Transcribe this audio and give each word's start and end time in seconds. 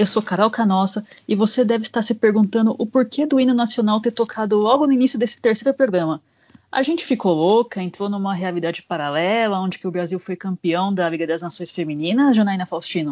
Eu 0.00 0.06
sou 0.06 0.22
Carol 0.22 0.50
Canossa 0.50 1.04
e 1.28 1.36
você 1.36 1.62
deve 1.62 1.82
estar 1.82 2.00
se 2.00 2.14
perguntando 2.14 2.74
o 2.78 2.86
porquê 2.86 3.26
do 3.26 3.38
hino 3.38 3.52
nacional 3.52 4.00
ter 4.00 4.12
tocado 4.12 4.56
logo 4.56 4.86
no 4.86 4.94
início 4.94 5.18
desse 5.18 5.38
terceiro 5.38 5.76
programa. 5.76 6.22
A 6.72 6.82
gente 6.82 7.04
ficou 7.04 7.34
louca, 7.34 7.82
entrou 7.82 8.08
numa 8.08 8.34
realidade 8.34 8.82
paralela, 8.82 9.60
onde 9.60 9.78
que 9.78 9.86
o 9.86 9.90
Brasil 9.90 10.18
foi 10.18 10.36
campeão 10.36 10.90
da 10.90 11.06
Liga 11.06 11.26
das 11.26 11.42
Nações 11.42 11.70
Femininas, 11.70 12.34
Janaína 12.34 12.64
Faustino? 12.64 13.10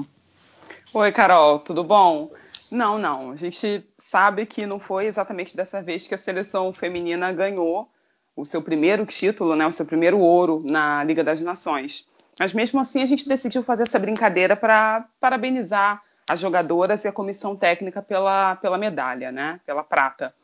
Oi, 0.95 1.12
Carol, 1.12 1.59
tudo 1.59 1.84
bom? 1.84 2.30
Não, 2.70 2.96
não. 2.96 3.32
A 3.32 3.37
gente 3.37 3.84
sabe 3.98 4.46
que 4.46 4.65
não 4.65 4.80
foi 4.80 5.05
exatamente 5.05 5.55
dessa 5.55 5.82
vez 5.82 6.09
que 6.09 6.15
a 6.15 6.18
seleção 6.18 6.73
feminina 6.73 7.30
ganhou 7.32 7.87
o 8.34 8.46
seu 8.46 8.62
primeiro 8.62 9.05
título, 9.05 9.55
né, 9.55 9.66
o 9.66 9.73
seu 9.73 9.84
primeiro 9.84 10.18
ouro 10.20 10.62
na 10.65 11.05
Liga 11.05 11.23
das 11.23 11.43
Nações. 11.43 12.09
Mas 12.41 12.55
mesmo 12.55 12.80
assim 12.80 13.02
a 13.02 13.07
gente 13.07 13.29
decidiu 13.29 13.62
fazer 13.62 13.82
essa 13.82 13.98
brincadeira 13.98 14.57
para 14.57 15.07
parabenizar 15.20 16.08
as 16.28 16.41
jogadoras 16.41 17.05
e 17.05 17.09
a 17.09 17.12
comissão 17.12 17.56
técnica 17.56 18.02
pela, 18.02 18.56
pela 18.56 18.77
medalha, 18.77 19.32
né, 19.32 19.60
pela 19.64 19.82
prata. 19.82 20.34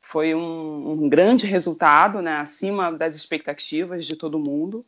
Foi 0.00 0.34
um, 0.34 1.04
um 1.04 1.08
grande 1.08 1.46
resultado, 1.46 2.22
né, 2.22 2.38
acima 2.38 2.90
das 2.90 3.14
expectativas 3.14 4.06
de 4.06 4.16
todo 4.16 4.38
mundo, 4.38 4.84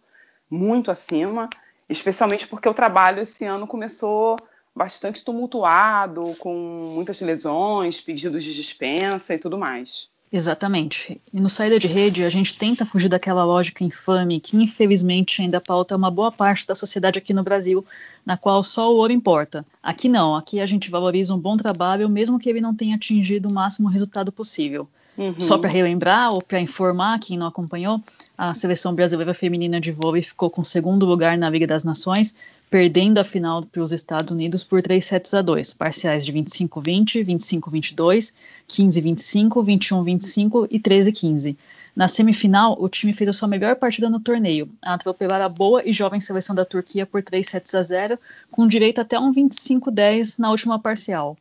muito 0.51 0.91
acima, 0.91 1.49
especialmente 1.89 2.47
porque 2.47 2.69
o 2.69 2.75
trabalho 2.75 3.23
esse 3.23 3.45
ano 3.45 3.67
começou 3.67 4.37
bastante 4.75 5.25
tumultuado, 5.25 6.35
com 6.39 6.55
muitas 6.95 7.21
lesões, 7.21 8.01
pedidos 8.01 8.45
de 8.45 8.55
dispensa 8.55 9.35
e 9.35 9.39
tudo 9.39 9.57
mais. 9.57 10.11
Exatamente. 10.33 11.21
E 11.33 11.41
no 11.41 11.49
Saída 11.49 11.79
de 11.79 11.87
Rede, 11.87 12.25
a 12.25 12.31
gente 12.31 12.59
tenta 12.59 12.85
fugir 12.85 13.09
daquela 13.09 13.45
lógica 13.45 13.85
infame 13.85 14.41
que, 14.41 14.57
infelizmente, 14.57 15.41
ainda 15.41 15.61
pauta 15.61 15.97
uma 15.97 16.11
boa 16.11 16.33
parte 16.33 16.67
da 16.67 16.75
sociedade 16.75 17.19
aqui 17.19 17.33
no 17.33 17.45
Brasil, 17.45 17.85
na 18.25 18.37
qual 18.37 18.63
só 18.65 18.93
o 18.93 18.97
ouro 18.97 19.13
importa. 19.13 19.65
Aqui 19.83 20.09
não, 20.09 20.35
aqui 20.35 20.61
a 20.61 20.67
gente 20.67 20.91
valoriza 20.91 21.35
um 21.35 21.39
bom 21.39 21.57
trabalho, 21.57 22.09
mesmo 22.09 22.39
que 22.39 22.49
ele 22.49 22.61
não 22.61 22.75
tenha 22.75 22.97
atingido 22.97 23.49
o 23.49 23.53
máximo 23.53 23.89
resultado 23.89 24.33
possível. 24.33 24.89
Uhum. 25.17 25.41
Só 25.41 25.57
para 25.57 25.71
relembrar 25.71 26.35
ou 26.35 26.43
para 26.43 26.61
informar 26.61 27.19
quem 27.19 27.39
não 27.39 27.47
acompanhou, 27.47 28.03
a 28.37 28.53
seleção 28.53 28.95
brasileira 28.95 29.33
feminina 29.33 29.81
de 29.81 29.91
vôlei 29.91 30.23
ficou 30.23 30.51
com 30.51 30.63
segundo 30.63 31.07
lugar 31.07 31.39
na 31.39 31.49
Liga 31.49 31.67
das 31.67 31.85
Nações, 31.85 32.35
perdendo 32.71 33.19
a 33.19 33.25
final 33.25 33.63
para 33.65 33.83
os 33.83 33.93
Estados 33.93 34.33
Unidos 34.33 34.65
por 34.65 34.83
3 34.83 35.05
sets 35.05 35.35
a 35.35 35.43
2, 35.43 35.73
parciais 35.75 36.25
de 36.25 36.33
25-20, 36.33 37.25
25-22, 37.25 38.33
15-25, 38.69 39.49
21-25 39.65 40.67
e 40.71 40.81
13-15. 40.81 41.57
Na 41.95 42.09
semifinal, 42.09 42.77
o 42.79 42.89
time 42.89 43.13
fez 43.13 43.31
a 43.31 43.33
sua 43.33 43.49
melhor 43.49 43.77
partida 43.77 44.11
no 44.11 44.21
torneio, 44.21 44.69
a 44.83 44.95
atropelar 44.95 45.41
a 45.41 45.49
boa 45.49 45.83
e 45.83 45.93
jovem 45.93 46.21
seleção 46.21 46.55
da 46.55 46.65
Turquia 46.65 47.07
por 47.07 47.23
3 47.23 47.47
sets 47.47 47.75
a 47.75 47.83
0, 47.83 48.19
com 48.51 48.67
direito 48.67 49.01
até 49.01 49.19
um 49.19 49.33
25-10 49.33 50.39
na 50.39 50.51
última 50.51 50.79
parcial. 50.79 51.37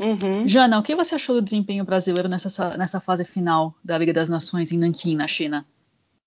Uhum. 0.00 0.48
Jana, 0.48 0.78
o 0.78 0.82
que 0.82 0.96
você 0.96 1.14
achou 1.14 1.36
do 1.36 1.42
desempenho 1.42 1.84
brasileiro 1.84 2.28
nessa, 2.28 2.76
nessa 2.76 2.98
fase 2.98 3.24
final 3.24 3.74
da 3.84 3.98
Liga 3.98 4.12
das 4.12 4.28
Nações 4.28 4.72
em 4.72 4.78
Nanquim, 4.78 5.14
na 5.14 5.28
China? 5.28 5.64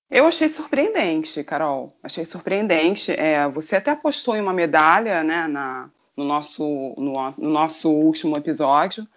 Eu 0.10 0.28
achei 0.28 0.48
surpreendente, 0.48 1.44
Carol. 1.44 1.96
Achei 2.04 2.24
surpreendente. 2.26 3.12
É, 3.12 3.48
você 3.48 3.76
até 3.76 3.92
apostou 3.92 4.36
em 4.36 4.42
uma 4.42 4.54
medalha 4.54 5.24
né, 5.24 5.48
na, 5.48 5.90
no, 6.16 6.24
nosso, 6.24 6.64
no, 6.98 7.32
no 7.38 7.50
nosso 7.50 7.90
último 7.90 8.38
episódio. 8.38 9.08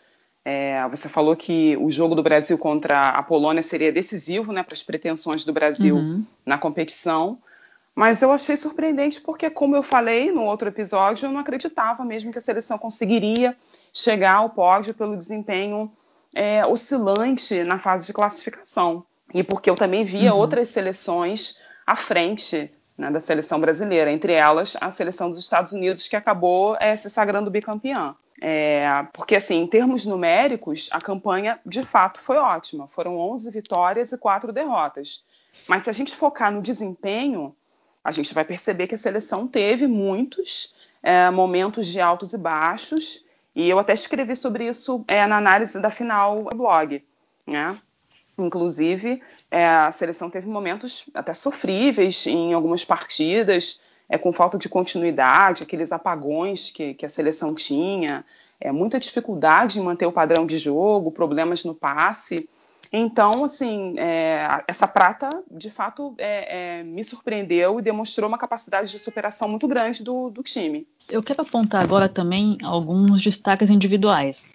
É, 0.44 0.86
você 0.88 1.08
falou 1.08 1.34
que 1.34 1.76
o 1.76 1.90
jogo 1.90 2.14
do 2.14 2.22
Brasil 2.22 2.56
contra 2.56 3.10
a 3.10 3.22
Polônia 3.22 3.62
seria 3.62 3.92
decisivo 3.92 4.52
né, 4.52 4.62
para 4.62 4.74
as 4.74 4.82
pretensões 4.82 5.44
do 5.44 5.52
Brasil 5.52 5.96
uhum. 5.96 6.24
na 6.46 6.56
competição. 6.56 7.38
Mas 7.94 8.22
eu 8.22 8.30
achei 8.30 8.56
surpreendente 8.56 9.20
porque, 9.20 9.50
como 9.50 9.74
eu 9.74 9.82
falei 9.82 10.30
no 10.30 10.44
outro 10.44 10.68
episódio, 10.68 11.26
eu 11.26 11.32
não 11.32 11.40
acreditava 11.40 12.04
mesmo 12.04 12.30
que 12.30 12.38
a 12.38 12.42
seleção 12.42 12.78
conseguiria 12.78 13.56
chegar 13.92 14.34
ao 14.34 14.50
pódio 14.50 14.94
pelo 14.94 15.16
desempenho 15.16 15.90
é, 16.34 16.64
oscilante 16.64 17.64
na 17.64 17.78
fase 17.78 18.06
de 18.06 18.12
classificação 18.12 19.04
e 19.34 19.42
porque 19.42 19.68
eu 19.68 19.76
também 19.76 20.04
via 20.04 20.32
uhum. 20.32 20.38
outras 20.38 20.68
seleções 20.68 21.58
à 21.86 21.96
frente 21.96 22.70
né, 22.96 23.10
da 23.10 23.20
seleção 23.20 23.60
brasileira, 23.60 24.10
entre 24.10 24.32
elas 24.32 24.76
a 24.80 24.90
seleção 24.90 25.30
dos 25.30 25.38
Estados 25.38 25.72
Unidos, 25.72 26.08
que 26.08 26.16
acabou 26.16 26.76
é, 26.80 26.96
se 26.96 27.10
sagrando 27.10 27.50
bicampeã. 27.50 28.14
É, 28.40 29.06
porque, 29.12 29.36
assim, 29.36 29.56
em 29.56 29.66
termos 29.66 30.04
numéricos, 30.04 30.88
a 30.92 31.00
campanha 31.00 31.58
de 31.64 31.82
fato 31.84 32.20
foi 32.20 32.36
ótima. 32.36 32.86
Foram 32.88 33.18
11 33.18 33.50
vitórias 33.50 34.12
e 34.12 34.18
4 34.18 34.52
derrotas. 34.52 35.24
Mas 35.66 35.84
se 35.84 35.90
a 35.90 35.92
gente 35.92 36.14
focar 36.14 36.52
no 36.52 36.60
desempenho, 36.60 37.54
a 38.04 38.12
gente 38.12 38.34
vai 38.34 38.44
perceber 38.44 38.86
que 38.86 38.94
a 38.94 38.98
seleção 38.98 39.46
teve 39.46 39.86
muitos 39.86 40.74
é, 41.02 41.30
momentos 41.30 41.86
de 41.86 42.00
altos 42.00 42.32
e 42.32 42.38
baixos. 42.38 43.24
E 43.54 43.68
eu 43.68 43.78
até 43.78 43.94
escrevi 43.94 44.36
sobre 44.36 44.66
isso 44.66 45.02
é, 45.08 45.26
na 45.26 45.38
análise 45.38 45.80
da 45.80 45.90
final 45.90 46.44
do 46.44 46.56
blog. 46.56 47.02
Né? 47.46 47.78
Inclusive, 48.38 49.22
é, 49.50 49.66
a 49.66 49.92
seleção 49.92 50.28
teve 50.28 50.46
momentos 50.46 51.08
até 51.14 51.32
sofríveis 51.32 52.26
em 52.26 52.52
algumas 52.52 52.84
partidas, 52.84 53.80
é, 54.08 54.18
com 54.18 54.32
falta 54.32 54.58
de 54.58 54.68
continuidade, 54.68 55.62
aqueles 55.62 55.90
apagões 55.90 56.70
que, 56.70 56.94
que 56.94 57.06
a 57.06 57.08
seleção 57.08 57.54
tinha, 57.54 58.24
é, 58.60 58.70
muita 58.70 58.98
dificuldade 58.98 59.78
em 59.78 59.82
manter 59.82 60.06
o 60.06 60.12
padrão 60.12 60.46
de 60.46 60.58
jogo, 60.58 61.10
problemas 61.10 61.64
no 61.64 61.74
passe. 61.74 62.48
Então, 62.92 63.44
assim, 63.44 63.94
é, 63.98 64.62
essa 64.68 64.86
prata, 64.86 65.42
de 65.50 65.70
fato, 65.70 66.14
é, 66.18 66.78
é, 66.78 66.82
me 66.82 67.02
surpreendeu 67.02 67.78
e 67.78 67.82
demonstrou 67.82 68.28
uma 68.28 68.38
capacidade 68.38 68.90
de 68.90 68.98
superação 68.98 69.48
muito 69.48 69.66
grande 69.66 70.04
do, 70.04 70.30
do 70.30 70.42
time. 70.42 70.86
Eu 71.10 71.22
quero 71.22 71.42
apontar 71.42 71.82
agora 71.82 72.08
também 72.08 72.56
alguns 72.62 73.22
destaques 73.22 73.70
individuais. 73.70 74.48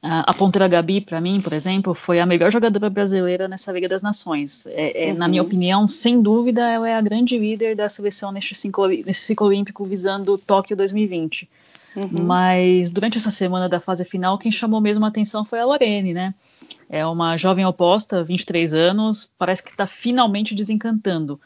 A 0.00 0.32
ponteira 0.32 0.68
Gabi, 0.68 1.00
para 1.00 1.20
mim, 1.20 1.40
por 1.40 1.52
exemplo, 1.52 1.92
foi 1.92 2.20
a 2.20 2.26
melhor 2.26 2.52
jogadora 2.52 2.88
brasileira 2.88 3.48
nessa 3.48 3.72
Liga 3.72 3.88
das 3.88 4.00
Nações. 4.00 4.64
É, 4.68 5.08
é, 5.08 5.12
uhum. 5.12 5.18
Na 5.18 5.26
minha 5.26 5.42
opinião, 5.42 5.88
sem 5.88 6.22
dúvida, 6.22 6.70
ela 6.70 6.88
é 6.88 6.94
a 6.94 7.00
grande 7.00 7.36
líder 7.36 7.74
da 7.74 7.88
seleção 7.88 8.30
neste 8.30 8.54
ciclo, 8.54 8.86
nesse 8.86 9.22
ciclo 9.22 9.48
olímpico 9.48 9.84
visando 9.84 10.38
Tóquio 10.38 10.76
2020. 10.76 11.48
Uhum. 11.96 12.22
Mas 12.22 12.92
durante 12.92 13.18
essa 13.18 13.30
semana 13.30 13.68
da 13.68 13.80
fase 13.80 14.04
final, 14.04 14.38
quem 14.38 14.52
chamou 14.52 14.80
mesmo 14.80 15.04
a 15.04 15.08
atenção 15.08 15.44
foi 15.44 15.58
a 15.58 15.64
Lorene, 15.64 16.14
né? 16.14 16.32
É 16.88 17.04
uma 17.04 17.36
jovem 17.36 17.66
oposta, 17.66 18.22
23 18.22 18.74
anos, 18.74 19.28
parece 19.36 19.64
que 19.64 19.70
está 19.70 19.86
finalmente 19.86 20.54
desencantando. 20.54 21.40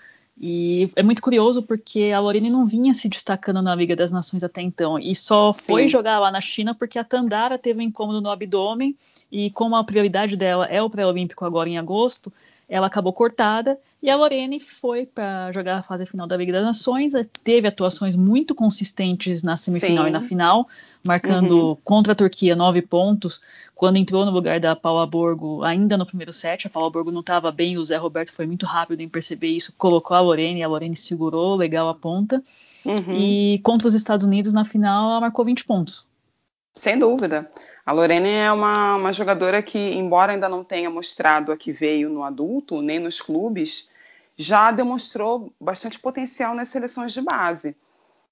E 0.44 0.90
é 0.96 1.04
muito 1.04 1.22
curioso 1.22 1.62
porque 1.62 2.10
a 2.12 2.18
Lorene 2.18 2.50
não 2.50 2.66
vinha 2.66 2.92
se 2.94 3.08
destacando 3.08 3.62
na 3.62 3.76
Liga 3.76 3.94
das 3.94 4.10
Nações 4.10 4.42
até 4.42 4.60
então. 4.60 4.98
E 4.98 5.14
só 5.14 5.52
foi 5.52 5.82
Sim. 5.82 5.88
jogar 5.88 6.18
lá 6.18 6.32
na 6.32 6.40
China 6.40 6.74
porque 6.74 6.98
a 6.98 7.04
Tandara 7.04 7.56
teve 7.56 7.78
um 7.78 7.82
incômodo 7.82 8.20
no 8.20 8.28
abdômen. 8.28 8.96
E 9.30 9.50
como 9.50 9.76
a 9.76 9.84
prioridade 9.84 10.36
dela 10.36 10.66
é 10.66 10.82
o 10.82 10.90
pré-olímpico 10.90 11.44
agora 11.44 11.68
em 11.68 11.78
agosto, 11.78 12.32
ela 12.68 12.88
acabou 12.88 13.12
cortada. 13.12 13.78
E 14.02 14.10
a 14.10 14.16
Lorene 14.16 14.58
foi 14.58 15.06
para 15.06 15.52
jogar 15.52 15.78
a 15.78 15.82
fase 15.82 16.04
final 16.06 16.26
da 16.26 16.36
Liga 16.36 16.52
das 16.52 16.64
Nações. 16.64 17.12
Teve 17.44 17.68
atuações 17.68 18.16
muito 18.16 18.52
consistentes 18.52 19.44
na 19.44 19.56
semifinal 19.56 20.04
Sim. 20.04 20.10
e 20.10 20.12
na 20.12 20.20
final 20.20 20.68
marcando 21.04 21.68
uhum. 21.68 21.76
contra 21.84 22.12
a 22.12 22.16
Turquia 22.16 22.54
nove 22.54 22.82
pontos, 22.82 23.40
quando 23.74 23.96
entrou 23.96 24.24
no 24.24 24.30
lugar 24.30 24.60
da 24.60 24.76
Paula 24.76 25.06
Borgo, 25.06 25.64
ainda 25.64 25.96
no 25.96 26.06
primeiro 26.06 26.32
set, 26.32 26.66
a 26.66 26.70
Paula 26.70 26.90
Borgo 26.90 27.10
não 27.10 27.20
estava 27.20 27.50
bem, 27.50 27.76
o 27.76 27.84
Zé 27.84 27.96
Roberto 27.96 28.32
foi 28.32 28.46
muito 28.46 28.66
rápido 28.66 29.00
em 29.00 29.08
perceber 29.08 29.48
isso, 29.48 29.74
colocou 29.76 30.16
a 30.16 30.20
Lorene, 30.20 30.62
a 30.62 30.68
Lorene 30.68 30.96
segurou 30.96 31.56
legal 31.56 31.88
a 31.88 31.94
ponta, 31.94 32.42
uhum. 32.84 33.12
e 33.12 33.58
contra 33.64 33.88
os 33.88 33.94
Estados 33.94 34.24
Unidos, 34.24 34.52
na 34.52 34.64
final, 34.64 35.10
ela 35.10 35.20
marcou 35.20 35.44
20 35.44 35.64
pontos. 35.64 36.06
Sem 36.76 36.98
dúvida. 36.98 37.50
A 37.84 37.92
Lorene 37.92 38.28
é 38.28 38.52
uma, 38.52 38.96
uma 38.96 39.12
jogadora 39.12 39.60
que, 39.60 39.78
embora 39.78 40.32
ainda 40.32 40.48
não 40.48 40.62
tenha 40.62 40.88
mostrado 40.88 41.50
a 41.50 41.56
que 41.56 41.72
veio 41.72 42.08
no 42.08 42.22
adulto, 42.22 42.80
nem 42.80 43.00
nos 43.00 43.20
clubes, 43.20 43.90
já 44.36 44.70
demonstrou 44.70 45.52
bastante 45.60 45.98
potencial 45.98 46.54
nas 46.54 46.68
seleções 46.68 47.12
de 47.12 47.20
base. 47.20 47.76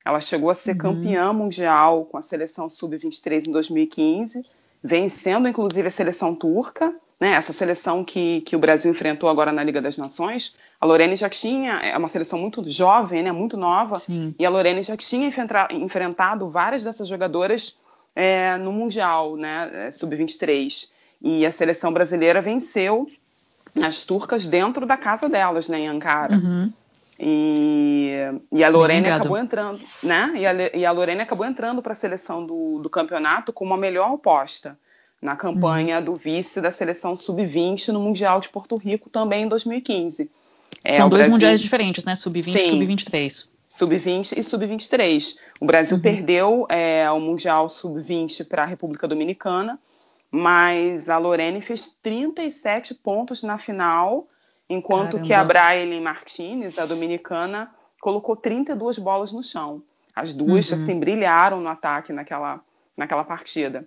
Ela 0.05 0.21
chegou 0.21 0.51
a 0.51 0.55
ser 0.55 0.73
uhum. 0.73 0.79
campeã 0.79 1.33
mundial 1.33 2.05
com 2.07 2.17
a 2.17 2.23
seleção 2.23 2.69
sub-23 2.69 3.49
em 3.49 3.53
2015, 3.53 4.45
vencendo 4.83 5.47
inclusive 5.47 5.89
a 5.89 5.91
seleção 5.91 6.35
turca, 6.35 6.95
né, 7.21 7.33
essa 7.33 7.53
seleção 7.53 8.03
que, 8.03 8.41
que 8.41 8.57
o 8.57 8.59
Brasil 8.59 8.91
enfrentou 8.91 9.29
agora 9.29 9.53
na 9.53 9.63
Liga 9.63 9.81
das 9.81 9.99
Nações. 9.99 10.57
A 10.81 10.87
Lorene 10.87 11.17
já 11.17 11.29
tinha, 11.29 11.75
é 11.75 11.97
uma 11.97 12.09
seleção 12.09 12.39
muito 12.39 12.69
jovem, 12.69 13.23
né, 13.23 13.31
muito 13.31 13.59
nova, 13.59 13.97
Sim. 13.97 14.35
e 14.39 14.47
a 14.47 14.49
Lorene 14.49 14.83
já 14.83 14.97
tinha 14.97 15.31
enfrentado 15.71 16.49
várias 16.49 16.83
dessas 16.83 17.07
jogadoras 17.07 17.77
é, 18.17 18.57
no 18.57 18.73
Mundial 18.73 19.37
né, 19.37 19.71
é, 19.73 19.91
sub-23. 19.91 20.91
E 21.23 21.45
a 21.45 21.53
seleção 21.53 21.93
brasileira 21.93 22.41
venceu 22.41 23.07
as 23.83 24.05
turcas 24.05 24.47
dentro 24.47 24.87
da 24.87 24.97
casa 24.97 25.29
delas, 25.29 25.69
né, 25.69 25.81
em 25.81 25.89
Ankara. 25.89 26.37
Uhum. 26.37 26.73
E, 27.19 27.90
e 28.53 28.65
a 28.65 28.69
Lorene 28.69 29.09
acabou 29.09 29.37
entrando, 29.37 29.81
né? 30.03 30.33
E 30.37 30.47
a, 30.47 30.77
e 30.77 30.87
a 30.87 30.93
Lorene 30.93 31.23
acabou 31.23 31.47
entrando 31.47 31.83
para 31.83 31.93
a 31.93 31.97
seleção 31.97 32.45
do, 32.45 32.79
do 32.79 32.91
campeonato 32.91 33.53
como 33.53 33.75
a 33.75 33.77
melhor 33.77 34.11
oposta 34.13 34.79
na 35.21 35.37
campanha 35.37 35.99
uhum. 35.99 36.05
do 36.05 36.15
vice 36.15 36.61
da 36.61 36.73
seleção 36.73 37.15
sub-20 37.15 37.89
no 37.89 38.01
Mundial 38.01 38.41
de 38.41 38.49
Porto 38.49 38.77
Rico 38.77 39.11
também 39.11 39.45
em 39.45 39.49
2015. 39.49 40.31
É, 40.83 40.95
São 40.95 41.09
dois 41.09 41.21
Brasil... 41.21 41.33
mundiais 41.33 41.61
diferentes, 41.61 42.05
né? 42.05 42.17
Sub-20 42.17 42.57
e 42.57 42.69
sub-23. 42.69 43.49
Sub-20 43.67 44.39
e 44.39 44.43
sub-23. 44.43 45.37
O 45.61 45.67
Brasil 45.67 45.97
uhum. 45.97 46.03
perdeu 46.03 46.67
é, 46.69 47.11
o 47.11 47.21
Mundial 47.21 47.69
Sub-20 47.69 48.47
para 48.49 48.63
a 48.63 48.67
República 48.67 49.07
Dominicana, 49.07 49.79
mas 50.31 51.09
a 51.11 51.19
Lorene 51.19 51.61
fez 51.61 51.99
37 52.03 52.95
pontos 52.95 53.43
na 53.43 53.59
final, 53.59 54.27
enquanto 54.69 55.13
Caramba. 55.13 55.27
que 55.27 55.33
a 55.33 55.45
Braille 55.45 56.01
Martinez, 56.01 56.79
a 56.79 56.87
dominicana, 56.87 57.71
colocou 58.01 58.35
32 58.35 58.99
bolas 58.99 59.33
no 59.33 59.43
chão. 59.43 59.83
As 60.15 60.33
duas, 60.33 60.71
uhum. 60.71 60.77
assim, 60.77 60.99
brilharam 60.99 61.61
no 61.61 61.69
ataque 61.69 62.13
naquela, 62.13 62.61
naquela 62.97 63.25
partida. 63.25 63.87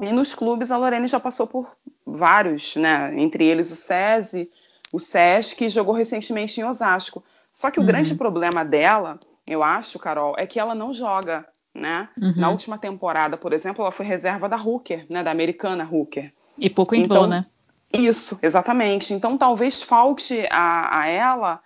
E 0.00 0.12
nos 0.12 0.34
clubes, 0.34 0.70
a 0.70 0.76
Lorene 0.76 1.06
já 1.06 1.20
passou 1.20 1.46
por 1.46 1.76
vários, 2.04 2.74
né? 2.76 3.12
Entre 3.16 3.44
eles 3.44 3.70
o 3.70 3.76
SESI, 3.76 4.50
o 4.92 4.98
SESC, 4.98 5.64
e 5.64 5.68
jogou 5.68 5.94
recentemente 5.94 6.60
em 6.60 6.64
Osasco. 6.64 7.22
Só 7.52 7.70
que 7.70 7.78
o 7.78 7.82
uhum. 7.82 7.86
grande 7.86 8.14
problema 8.14 8.64
dela, 8.64 9.20
eu 9.46 9.62
acho, 9.62 9.98
Carol, 9.98 10.34
é 10.36 10.46
que 10.46 10.58
ela 10.58 10.74
não 10.74 10.92
joga, 10.92 11.46
né? 11.72 12.08
Uhum. 12.20 12.34
Na 12.36 12.50
última 12.50 12.76
temporada, 12.76 13.36
por 13.36 13.52
exemplo, 13.52 13.82
ela 13.82 13.92
foi 13.92 14.04
reserva 14.04 14.48
da 14.48 14.56
Hooker, 14.56 15.06
né? 15.08 15.22
Da 15.22 15.30
americana 15.30 15.88
Hooker. 15.90 16.32
E 16.58 16.68
pouco 16.68 16.94
entrou, 16.94 17.18
então, 17.18 17.28
né? 17.28 17.46
Isso, 17.92 18.38
exatamente. 18.42 19.14
Então 19.14 19.38
talvez 19.38 19.80
falte 19.80 20.46
a, 20.50 21.00
a 21.00 21.08
ela 21.08 21.60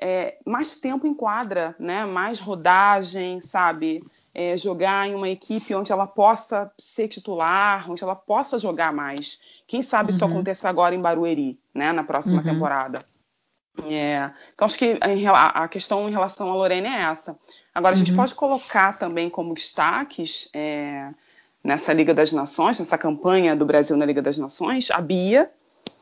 é, 0.00 0.36
mais 0.46 0.76
tempo 0.76 1.06
em 1.06 1.14
quadra, 1.14 1.74
né? 1.78 2.04
Mais 2.04 2.40
rodagem, 2.40 3.40
sabe? 3.40 4.04
É, 4.34 4.56
jogar 4.56 5.08
em 5.08 5.14
uma 5.14 5.28
equipe 5.28 5.74
onde 5.74 5.90
ela 5.90 6.06
possa 6.06 6.70
ser 6.78 7.08
titular, 7.08 7.90
onde 7.90 8.02
ela 8.02 8.14
possa 8.14 8.58
jogar 8.58 8.92
mais. 8.92 9.40
Quem 9.66 9.82
sabe 9.82 10.10
uhum. 10.10 10.16
isso 10.16 10.24
aconteça 10.24 10.68
agora 10.68 10.94
em 10.94 11.00
Barueri, 11.00 11.58
né? 11.74 11.92
Na 11.92 12.04
próxima 12.04 12.38
uhum. 12.38 12.44
temporada. 12.44 13.04
É, 13.86 14.30
então, 14.54 14.66
acho 14.66 14.78
que 14.78 14.98
a, 15.00 15.68
questão 15.68 16.08
em 16.08 16.12
relação 16.12 16.50
a 16.50 16.54
Lorena 16.54 16.88
é 16.88 17.02
essa. 17.10 17.36
Agora, 17.74 17.94
a 17.94 17.98
gente 17.98 18.10
uhum. 18.10 18.16
pode 18.16 18.34
colocar 18.34 18.98
também 18.98 19.30
como 19.30 19.54
destaques 19.54 20.48
é, 20.52 21.10
nessa 21.62 21.92
Liga 21.92 22.12
das 22.12 22.32
Nações, 22.32 22.78
nessa 22.78 22.98
campanha 22.98 23.54
do 23.54 23.66
Brasil 23.66 23.96
na 23.96 24.04
Liga 24.04 24.22
das 24.22 24.38
Nações, 24.38 24.90
a 24.90 25.00
Bia, 25.00 25.50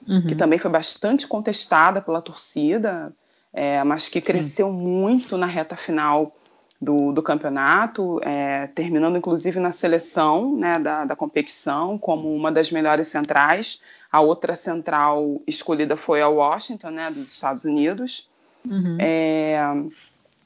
uhum. 0.08 0.26
que 0.26 0.34
também 0.34 0.58
foi 0.58 0.70
bastante 0.70 1.26
contestada 1.26 2.00
pela 2.00 2.22
torcida, 2.22 3.12
é, 3.56 3.82
mas 3.82 4.06
que 4.06 4.20
cresceu 4.20 4.69
Sim. 4.69 4.75
muito 4.75 5.38
na 5.38 5.47
reta 5.47 5.75
final 5.75 6.37
do, 6.79 7.11
do 7.11 7.23
campeonato, 7.23 8.20
é, 8.23 8.67
terminando 8.67 9.17
inclusive 9.17 9.58
na 9.58 9.73
seleção 9.73 10.55
né, 10.55 10.79
da, 10.79 11.06
da 11.06 11.17
competição 11.17 11.97
como 11.97 12.35
uma 12.35 12.53
das 12.53 12.70
melhores 12.70 13.08
centrais. 13.08 13.81
A 14.12 14.20
outra 14.20 14.55
central 14.55 15.41
escolhida 15.47 15.97
foi 15.97 16.20
a 16.20 16.29
Washington, 16.29 16.91
né, 16.91 17.11
dos 17.11 17.32
Estados 17.32 17.64
Unidos. 17.64 18.29
Uhum. 18.62 18.99
É, 19.00 19.58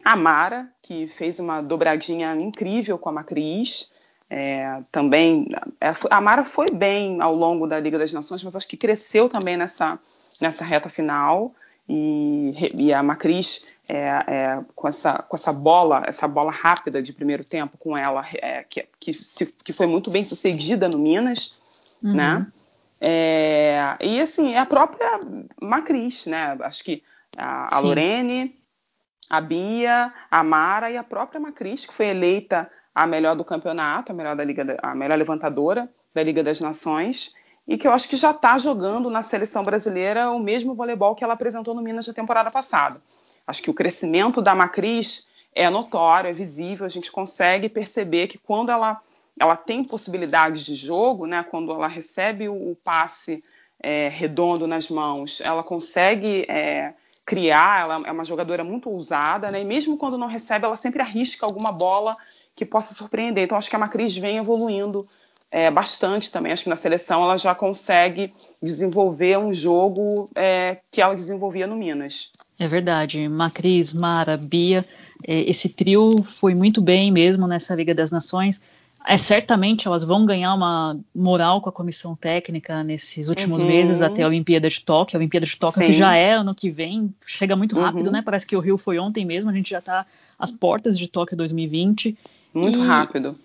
a 0.05 0.15
Mara, 0.15 0.69
que 0.81 1.09
fez 1.09 1.41
uma 1.41 1.61
dobradinha 1.61 2.37
incrível 2.37 2.97
com 2.97 3.09
a 3.09 3.13
Macris. 3.13 3.91
É, 4.31 4.83
também 4.93 5.49
é, 5.81 5.93
a 6.09 6.21
Mara 6.21 6.45
foi 6.45 6.71
bem 6.73 7.21
ao 7.21 7.35
longo 7.35 7.67
da 7.67 7.81
Liga 7.81 7.99
das 7.99 8.13
Nações, 8.13 8.45
mas 8.45 8.55
acho 8.55 8.69
que 8.69 8.77
cresceu 8.77 9.29
também 9.29 9.57
nessa, 9.57 9.99
nessa 10.41 10.65
reta 10.65 10.89
final. 10.89 11.53
E, 11.93 12.53
e 12.73 12.93
a 12.95 13.03
Macris, 13.03 13.67
é, 13.89 13.97
é, 13.99 14.61
com, 14.77 14.87
essa, 14.87 15.15
com 15.15 15.37
essa 15.37 15.53
bola, 15.53 16.05
essa 16.07 16.29
bola 16.29 16.53
rápida 16.53 17.03
de 17.03 17.13
primeiro 17.13 17.43
tempo 17.43 17.77
com 17.79 17.99
ela, 17.99 18.25
é, 18.41 18.63
que, 18.63 18.87
que, 19.01 19.13
se, 19.13 19.47
que 19.47 19.73
foi 19.73 19.89
muito 19.89 20.09
bem 20.09 20.23
sucedida 20.23 20.89
no 20.89 20.99
Minas, 20.99 21.61
uhum. 22.01 22.15
né? 22.15 22.47
É, 23.01 23.97
e 24.01 24.21
assim, 24.21 24.55
é 24.55 24.59
a 24.59 24.67
própria 24.67 25.19
Macris, 25.61 26.27
né? 26.27 26.57
Acho 26.61 26.85
que 26.85 27.03
a, 27.37 27.75
a 27.77 27.81
Lorene, 27.81 28.57
a 29.29 29.41
Bia, 29.41 30.13
a 30.31 30.45
Mara 30.45 30.93
e 30.93 30.97
a 30.97 31.03
própria 31.03 31.41
Macris, 31.41 31.87
que 31.87 31.93
foi 31.93 32.07
eleita 32.07 32.71
a 32.95 33.05
melhor 33.05 33.35
do 33.35 33.45
campeonato, 33.45 34.13
a 34.13 34.15
melhor, 34.15 34.37
da 34.37 34.45
Liga, 34.45 34.79
a 34.81 34.95
melhor 34.95 35.19
levantadora 35.19 35.91
da 36.15 36.23
Liga 36.23 36.45
das 36.45 36.61
Nações, 36.61 37.35
e 37.67 37.77
que 37.79 37.87
eu 37.87 37.93
acho 37.93 38.09
que 38.09 38.17
já 38.17 38.31
está 38.31 38.59
jogando 38.59 39.11
na 39.11 39.23
seleção 39.23 39.63
brasileira 39.63 40.31
o 40.31 40.39
mesmo 40.39 40.75
voleibol 40.75 41.15
que 41.15 41.23
ela 41.23 41.35
apresentou 41.35 41.75
no 41.75 41.83
Minas 41.83 42.07
na 42.07 42.13
temporada 42.13 42.51
passada. 42.51 43.01
Acho 43.47 43.63
que 43.63 43.71
o 43.71 43.75
crescimento 43.75 44.43
da 44.43 44.55
Macris 44.55 45.29
é 45.55 45.69
notório, 45.69 46.31
é 46.31 46.33
visível, 46.33 46.87
a 46.87 46.89
gente 46.89 47.11
consegue 47.11 47.69
perceber 47.69 48.27
que 48.29 48.39
quando 48.39 48.71
ela 48.71 49.01
ela 49.39 49.57
tem 49.57 49.83
possibilidades 49.83 50.65
de 50.65 50.75
jogo, 50.75 51.27
né? 51.27 51.43
Quando 51.51 51.73
ela 51.73 51.89
recebe 51.89 52.47
o, 52.47 52.73
o 52.73 52.77
passe 52.77 53.43
é, 53.83 54.09
redondo 54.09 54.67
nas 54.67 54.91
mãos, 54.91 55.41
ela 55.41 55.63
consegue 55.63 56.45
é, 56.47 56.93
criar. 57.25 57.81
Ela 57.81 58.03
é 58.07 58.13
uma 58.13 58.25
jogadora 58.25 58.63
muito 58.63 58.91
ousada, 58.91 59.51
né? 59.51 59.63
E 59.63 59.65
mesmo 59.65 59.97
quando 59.97 60.19
não 60.19 60.27
recebe, 60.27 60.67
ela 60.67 60.77
sempre 60.77 61.01
arrisca 61.01 61.47
alguma 61.47 61.73
bola 61.73 62.17
que 62.55 62.67
possa 62.67 62.93
surpreender. 62.93 63.45
Então 63.45 63.57
acho 63.57 63.71
que 63.71 63.77
a 63.77 63.79
Macris 63.79 64.15
vem 64.17 64.37
evoluindo 64.37 65.07
é, 65.51 65.71
bastante 65.71 66.31
também. 66.31 66.53
Acho 66.53 66.65
que 66.65 66.69
na 66.69 66.77
seleção 66.77 67.23
ela 67.23 67.37
já 67.37 67.55
consegue 67.55 68.33
desenvolver 68.63 69.39
um 69.39 69.53
jogo 69.53 70.31
é, 70.35 70.79
que 70.91 71.01
ela 71.01 71.15
desenvolvia 71.15 71.67
no 71.67 71.77
Minas. 71.77 72.31
É 72.59 72.69
verdade. 72.69 73.29
Macris, 73.29 73.93
Mara, 73.93 74.37
Bia, 74.37 74.85
é, 75.27 75.51
esse 75.51 75.69
trio 75.69 76.23
foi 76.23 76.55
muito 76.55 76.81
bem 76.81 77.11
mesmo 77.11 77.47
nessa 77.47 77.75
Liga 77.75 77.95
das 77.95 78.11
Nações 78.11 78.61
é, 79.07 79.17
certamente 79.17 79.89
elas 79.89 80.05
vão 80.05 80.27
ganhar 80.27 80.55
uma 80.55 80.99
moral 81.15 81.61
com 81.61 81.69
a 81.69 81.73
comissão 81.73 82.15
técnica 82.15 82.85
nesses 82.85 83.29
últimos 83.29 83.63
uhum. 83.63 83.69
meses 83.69 84.03
até 84.03 84.23
a 84.23 84.27
Olimpíada 84.27 84.69
de 84.69 84.81
Tóquio. 84.83 85.17
A 85.17 85.19
Olimpíada 85.19 85.47
de 85.47 85.57
Tóquio, 85.57 85.81
Sim. 85.81 85.87
que 85.87 85.93
já 85.93 86.15
é 86.15 86.33
ano 86.33 86.55
que 86.55 86.71
vem, 86.71 87.13
chega 87.27 87.57
muito 87.57 87.77
uhum. 87.77 87.83
rápido, 87.83 88.11
né? 88.11 88.23
Parece 88.23 88.47
que 88.47 88.55
o 88.55 88.61
Rio 88.61 88.77
foi 88.77 88.99
ontem 88.99 89.25
mesmo, 89.25 89.51
a 89.51 89.55
gente 89.55 89.71
já 89.71 89.79
está 89.79 90.05
às 90.39 90.51
portas 90.51 90.99
de 90.99 91.09
Tóquio 91.09 91.37
2020. 91.37 92.17
Muito 92.53 92.79
e, 92.79 92.87
rápido. 92.87 93.39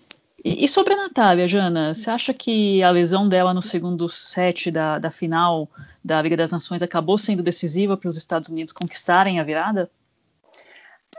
E, 0.46 0.64
e, 0.64 0.68
sobre 0.68 0.94
a 0.94 0.96
Natália, 0.96 1.48
Jana, 1.48 1.92
você 1.92 2.08
acha 2.08 2.32
que 2.32 2.80
a 2.80 2.88
lesão 2.88 3.28
dela 3.28 3.52
no 3.52 3.60
segundo 3.60 4.08
set 4.08 4.70
da, 4.70 4.96
da 4.96 5.10
final 5.10 5.68
da 6.04 6.22
Liga 6.22 6.36
das 6.36 6.52
Nações 6.52 6.84
acabou 6.84 7.18
sendo 7.18 7.42
decisiva 7.42 7.96
para 7.96 8.08
os 8.08 8.16
Estados 8.16 8.48
Unidos 8.48 8.72
conquistarem 8.72 9.40
a 9.40 9.42
virada? 9.42 9.90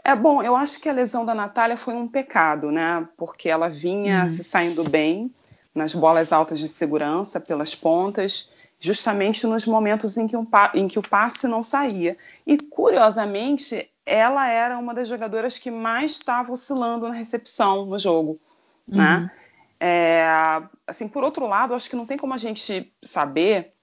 É 0.01 0.15
bom, 0.15 0.41
eu 0.41 0.55
acho 0.55 0.79
que 0.79 0.87
a 0.87 0.93
lesão 0.93 1.25
da 1.25 1.35
Natália 1.35 1.75
foi 1.75 1.93
um 1.93 2.07
pecado, 2.07 2.71
né? 2.71 3.05
Porque 3.17 3.49
ela 3.49 3.67
vinha 3.67 4.23
uhum. 4.23 4.29
se 4.29 4.45
saindo 4.45 4.81
bem 4.85 5.29
nas 5.75 5.93
bolas 5.93 6.31
altas 6.31 6.57
de 6.57 6.69
segurança, 6.69 7.37
pelas 7.37 7.75
pontas, 7.75 8.49
justamente 8.79 9.45
nos 9.45 9.67
momentos 9.67 10.15
em 10.15 10.25
que, 10.25 10.37
um, 10.37 10.47
em 10.73 10.87
que 10.87 10.99
o 10.99 11.03
passe 11.03 11.49
não 11.49 11.61
saía. 11.61 12.15
E, 12.45 12.57
curiosamente, 12.57 13.89
ela 14.05 14.47
era 14.47 14.77
uma 14.77 14.93
das 14.93 15.09
jogadoras 15.09 15.57
que 15.57 15.69
mais 15.69 16.11
estava 16.11 16.49
oscilando 16.53 17.09
na 17.09 17.13
recepção 17.13 17.85
no 17.85 17.99
jogo? 17.99 18.39
Uhum. 18.91 18.97
né? 18.97 19.31
É, 19.79 20.25
assim, 20.87 21.07
por 21.07 21.23
outro 21.23 21.47
lado, 21.47 21.73
acho 21.73 21.89
que 21.89 21.95
não 21.95 22.05
tem 22.05 22.17
como 22.17 22.33
a 22.33 22.37
gente 22.37 22.91
saber 23.01 23.73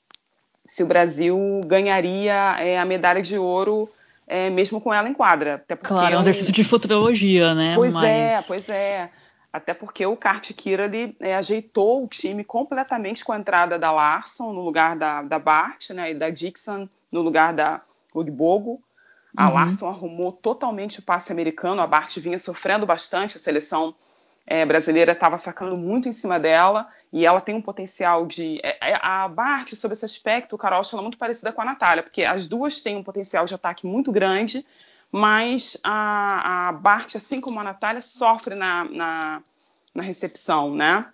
se 0.67 0.83
o 0.83 0.87
Brasil 0.87 1.39
ganharia 1.67 2.57
é, 2.59 2.79
a 2.79 2.85
medalha 2.85 3.23
de 3.23 3.39
ouro 3.39 3.89
é, 4.27 4.51
mesmo 4.51 4.81
com 4.81 4.93
ela 4.93 5.09
em 5.09 5.15
quadra. 5.15 5.57
Até 5.57 5.77
porque 5.77 5.93
claro, 5.93 6.15
é 6.15 6.19
um 6.19 6.23
exercício 6.23 6.53
de 6.53 6.65
futurologia, 6.65 7.55
né? 7.55 7.75
Pois 7.75 7.93
Mas... 7.93 8.05
é, 8.05 8.43
pois 8.43 8.69
é. 8.69 9.11
Até 9.53 9.73
porque 9.73 10.05
o 10.05 10.17
Kart 10.17 10.51
Kira 10.53 10.87
ele, 10.87 11.17
é, 11.21 11.37
ajeitou 11.37 12.05
o 12.05 12.09
time 12.09 12.43
completamente 12.43 13.25
com 13.25 13.33
a 13.33 13.39
entrada 13.39 13.79
da 13.79 13.93
Larson 13.93 14.53
no 14.53 14.61
lugar 14.61 14.97
da, 14.97 15.23
da 15.23 15.39
Bart, 15.39 15.91
né? 15.91 16.11
E 16.11 16.15
da 16.15 16.29
Dixon 16.29 16.89
no 17.13 17.21
lugar 17.21 17.53
da 17.53 17.81
Ugbogo. 18.13 18.83
A 19.37 19.49
uhum. 19.49 19.55
Larson 19.55 19.89
arrumou 19.89 20.33
totalmente 20.33 20.99
o 20.99 21.03
passe 21.03 21.31
americano, 21.31 21.81
a 21.81 21.87
Bart 21.87 22.17
vinha 22.19 22.39
sofrendo 22.39 22.87
bastante, 22.87 23.37
a 23.37 23.41
seleção 23.41 23.95
é, 24.47 24.65
brasileira 24.65 25.13
estava 25.13 25.39
sacando 25.39 25.77
muito 25.77 26.09
em 26.09 26.13
cima 26.13 26.39
dela 26.39 26.87
e 27.13 27.25
ela 27.25 27.41
tem 27.41 27.55
um 27.55 27.63
potencial 27.63 28.27
de. 28.27 28.61
É, 28.63 28.91
é 28.91 28.99
a 29.01 29.27
Bart, 29.29 29.75
sobre 29.75 29.95
esse 29.95 30.05
aspecto, 30.05 30.55
o 30.55 30.59
Carol, 30.59 30.83
ela 30.93 31.01
é 31.01 31.03
muito 31.03 31.19
parecida 31.19 31.53
com 31.53 31.63
a 31.63 31.65
Natália, 31.65 32.03
porque 32.03 32.25
as 32.25 32.47
duas 32.47 32.81
têm 32.81 32.97
um 32.97 33.03
potencial 33.03 33.47
de 33.47 33.55
ataque 33.55 33.87
muito 33.87 34.13
grande, 34.13 34.67
mas 35.11 35.79
a, 35.83 36.69
a 36.69 36.73
Bart, 36.73 37.15
assim 37.17 37.41
como 37.41 37.61
a 37.61 37.65
Natália, 37.65 38.03
sofre 38.03 38.55
na, 38.55 38.85
na, 38.85 39.43
na 39.95 40.03
recepção, 40.03 40.75
né? 40.75 41.07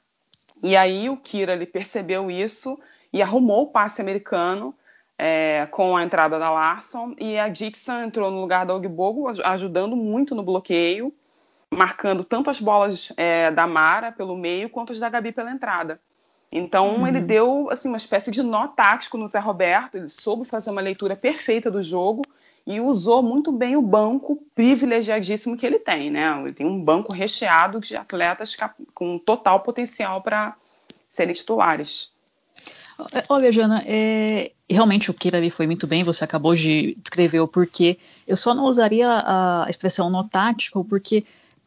E 0.63 0.77
aí 0.77 1.09
o 1.09 1.17
Kira 1.17 1.53
ele 1.53 1.67
percebeu 1.67 2.31
isso 2.31 2.79
e 3.13 3.23
arrumou 3.23 3.63
o 3.63 3.67
passe 3.67 4.01
americano 4.01 4.75
é, 5.17 5.67
com 5.71 5.97
a 5.97 6.03
entrada 6.03 6.39
da 6.39 6.51
Larson 6.51 7.15
e 7.19 7.39
a 7.39 7.49
Dixon 7.49 8.05
entrou 8.05 8.31
no 8.31 8.41
lugar 8.41 8.67
da 8.67 8.75
Ogbogo, 8.75 9.29
ajudando 9.45 9.95
muito 9.95 10.35
no 10.35 10.43
bloqueio 10.43 11.15
marcando 11.71 12.25
tanto 12.25 12.51
as 12.51 12.61
bolas 12.61 13.13
é, 13.17 13.51
da 13.51 13.67
Mara 13.67 14.11
pelo 14.11 14.37
meio 14.37 14.69
quanto 14.69 14.93
as 14.93 14.99
da 14.99 15.09
Gabi 15.09 15.33
pela 15.33 15.51
entrada. 15.51 16.01
Então 16.53 16.97
uhum. 16.97 17.07
ele 17.07 17.21
deu 17.21 17.69
assim 17.71 17.89
uma 17.89 17.97
espécie 17.97 18.31
de 18.31 18.43
nó 18.43 18.67
tático 18.67 19.17
no 19.17 19.29
Zé 19.29 19.39
Roberto, 19.39 19.97
ele 19.97 20.09
soube 20.09 20.45
fazer 20.45 20.71
uma 20.71 20.81
leitura 20.81 21.15
perfeita 21.15 21.71
do 21.71 21.81
jogo 21.81 22.23
e 22.67 22.81
usou 22.81 23.23
muito 23.23 23.53
bem 23.53 23.77
o 23.77 23.83
banco 23.83 24.43
privilegiadíssimo 24.55 25.57
que 25.57 25.65
ele 25.65 25.79
tem, 25.79 26.11
né? 26.11 26.39
Ele 26.41 26.53
tem 26.53 26.67
um 26.67 26.83
banco 26.83 27.15
recheado 27.15 27.81
de 27.81 27.97
atletas 27.97 28.57
com 28.93 29.19
total 29.19 29.61
potencial 29.61 30.21
para 30.21 30.57
serem 31.09 31.35
titulares. 31.35 32.13
Olha, 33.29 33.51
Jana, 33.51 33.83
é, 33.87 34.53
realmente 34.69 35.11
o 35.11 35.15
Kira 35.15 35.39
ali 35.39 35.51
foi 35.51 35.67
muito 35.67 35.87
bem, 35.87 36.05
você 36.05 36.23
acabou 36.23 36.55
de 36.55 36.97
descrever 37.01 37.41
o 37.41 37.49
porquê. 37.49 37.99
Eu 38.27 38.37
só 38.37 38.55
não 38.55 38.65
usaria 38.65 39.09
a 39.09 39.67
expressão 39.69 40.11
no 40.11 40.23
tático, 40.25 40.85
porque 40.85 41.25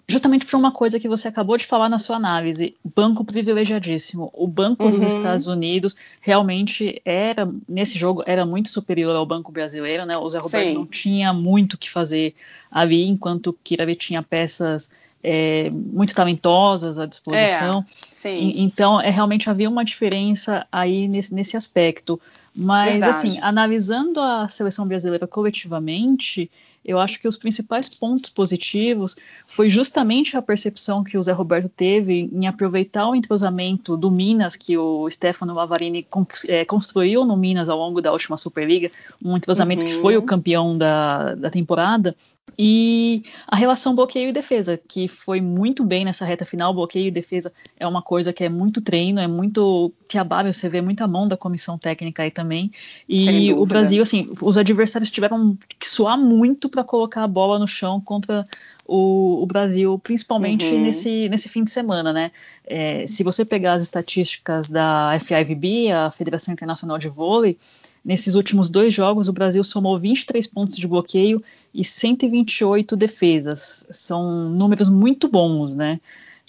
justamente 0.08 0.46
por 0.46 0.58
uma 0.58 0.72
coisa 0.72 1.00
que 1.00 1.08
você 1.08 1.28
acabou 1.28 1.58
de 1.58 1.66
falar 1.66 1.88
na 1.90 1.98
sua 1.98 2.18
análise, 2.18 2.76
banco 2.84 3.24
privilegiadíssimo. 3.24 4.30
O 4.34 4.48
banco 4.48 4.84
uhum. 4.84 4.92
dos 4.92 5.04
Estados 5.04 5.48
Unidos 5.48 5.96
realmente 6.20 7.02
era, 7.06 7.50
nesse 7.68 7.98
jogo, 7.98 8.24
era 8.28 8.46
muito 8.46 8.70
superior 8.70 9.16
ao 9.16 9.26
banco 9.26 9.52
brasileiro, 9.52 10.06
né? 10.06 10.18
O 10.18 10.28
Zé 10.30 10.40
Roberto 10.40 10.68
Sim. 10.68 10.74
não 10.74 10.86
tinha 10.86 11.32
muito 11.32 11.74
o 11.74 11.78
que 11.78 11.90
fazer 11.90 12.36
ali, 12.70 13.08
enquanto 13.08 13.48
o 13.48 13.96
tinha 13.96 14.22
peças 14.22 14.90
é, 15.24 15.70
muito 15.70 16.14
talentosas 16.14 17.00
à 17.00 17.06
disposição. 17.06 17.86
É, 18.26 18.40
então, 18.40 19.00
é, 19.00 19.10
realmente 19.10 19.50
havia 19.50 19.70
uma 19.70 19.86
diferença 19.86 20.68
aí 20.70 21.08
nesse, 21.08 21.34
nesse 21.34 21.56
aspecto. 21.56 22.20
Mas, 22.54 22.92
Verdade. 22.92 23.16
assim, 23.16 23.40
analisando 23.42 24.20
a 24.20 24.48
seleção 24.50 24.86
brasileira 24.86 25.26
coletivamente, 25.26 26.52
eu 26.86 27.00
acho 27.00 27.20
que 27.20 27.28
os 27.28 27.38
principais 27.38 27.88
pontos 27.90 28.30
positivos 28.30 29.16
foi 29.48 29.70
justamente 29.70 30.36
a 30.36 30.42
percepção 30.42 31.04
que 31.04 31.18
o 31.18 31.24
Zé 31.24 31.32
Roberto 31.32 31.70
teve 31.70 32.30
em 32.32 32.48
aproveitar 32.48 33.08
o 33.08 33.16
entrosamento 33.16 33.96
do 33.96 34.12
Minas, 34.12 34.56
que 34.56 34.78
o 34.78 35.10
Stefano 35.10 35.54
Lavarini 35.54 36.06
é, 36.48 36.66
construiu 36.66 37.24
no 37.24 37.38
Minas 37.38 37.70
ao 37.70 37.78
longo 37.78 38.02
da 38.02 38.12
última 38.12 38.38
Superliga, 38.38 38.92
um 39.24 39.38
entrosamento 39.38 39.86
uhum. 39.86 39.92
que 39.92 40.00
foi 40.00 40.18
o 40.18 40.22
campeão 40.22 40.78
da, 40.78 41.36
da 41.36 41.50
temporada, 41.50 42.16
e 42.58 43.24
a 43.48 43.56
relação 43.56 43.96
bloqueio 43.96 44.30
e 44.30 44.34
defesa, 44.34 44.80
que 44.88 45.08
foi 45.08 45.42
muito 45.42 45.84
bem 45.84 46.06
nessa 46.06 46.24
reta 46.24 46.46
final. 46.46 46.74
Bloqueio 46.74 47.08
e 47.08 47.12
defesa 47.12 47.52
é 47.80 47.88
uma 47.88 48.02
coisa 48.02 48.32
que 48.32 48.44
é 48.44 48.50
muito 48.50 48.82
treino, 48.82 49.20
é 49.20 49.28
muito 49.28 49.92
fiabável, 50.08 50.54
você 50.54 50.70
vê 50.70 50.80
muita 50.80 51.08
mão 51.08 51.28
da 51.28 51.36
comissão 51.36 51.78
técnica 51.78 52.24
aí 52.24 52.30
também. 52.30 52.72
E 53.10 53.52
o 53.54 53.66
Brasil, 53.66 54.04
assim, 54.04 54.32
os 54.40 54.58
adversários 54.58 55.10
tiveram 55.10 55.58
que 55.80 55.88
suar 55.88 56.18
muito 56.18 56.70
para 56.70 56.84
colocar 56.84 57.24
a 57.24 57.28
bola 57.28 57.58
no 57.58 57.68
chão 57.68 58.00
contra 58.00 58.44
o, 58.86 59.42
o 59.42 59.46
Brasil, 59.48 60.00
principalmente 60.04 60.66
uhum. 60.66 60.84
nesse, 60.84 61.28
nesse 61.30 61.50
fim 61.50 61.64
de 61.64 61.72
semana, 61.72 62.14
né? 62.14 62.32
É, 62.66 63.08
se 63.08 63.24
você 63.24 63.44
pegar 63.44 63.74
as 63.74 63.82
estatísticas 63.82 64.70
da 64.70 65.18
FIVB, 65.20 65.92
a 65.92 66.12
Federação 66.12 66.54
Internacional 66.54 67.00
de 67.00 67.10
Vôlei, 67.10 67.58
nesses 68.04 68.36
últimos 68.36 68.70
dois 68.70 68.94
jogos 68.94 69.28
o 69.28 69.34
Brasil 69.34 69.64
somou 69.64 70.00
23 70.00 70.46
pontos 70.48 70.76
de 70.76 70.88
bloqueio 70.88 71.44
e 71.74 71.84
128 71.84 72.96
defesas. 72.96 73.86
São 73.90 74.50
números 74.50 74.90
muito 74.90 75.28
bons, 75.28 75.76
né? 75.76 76.00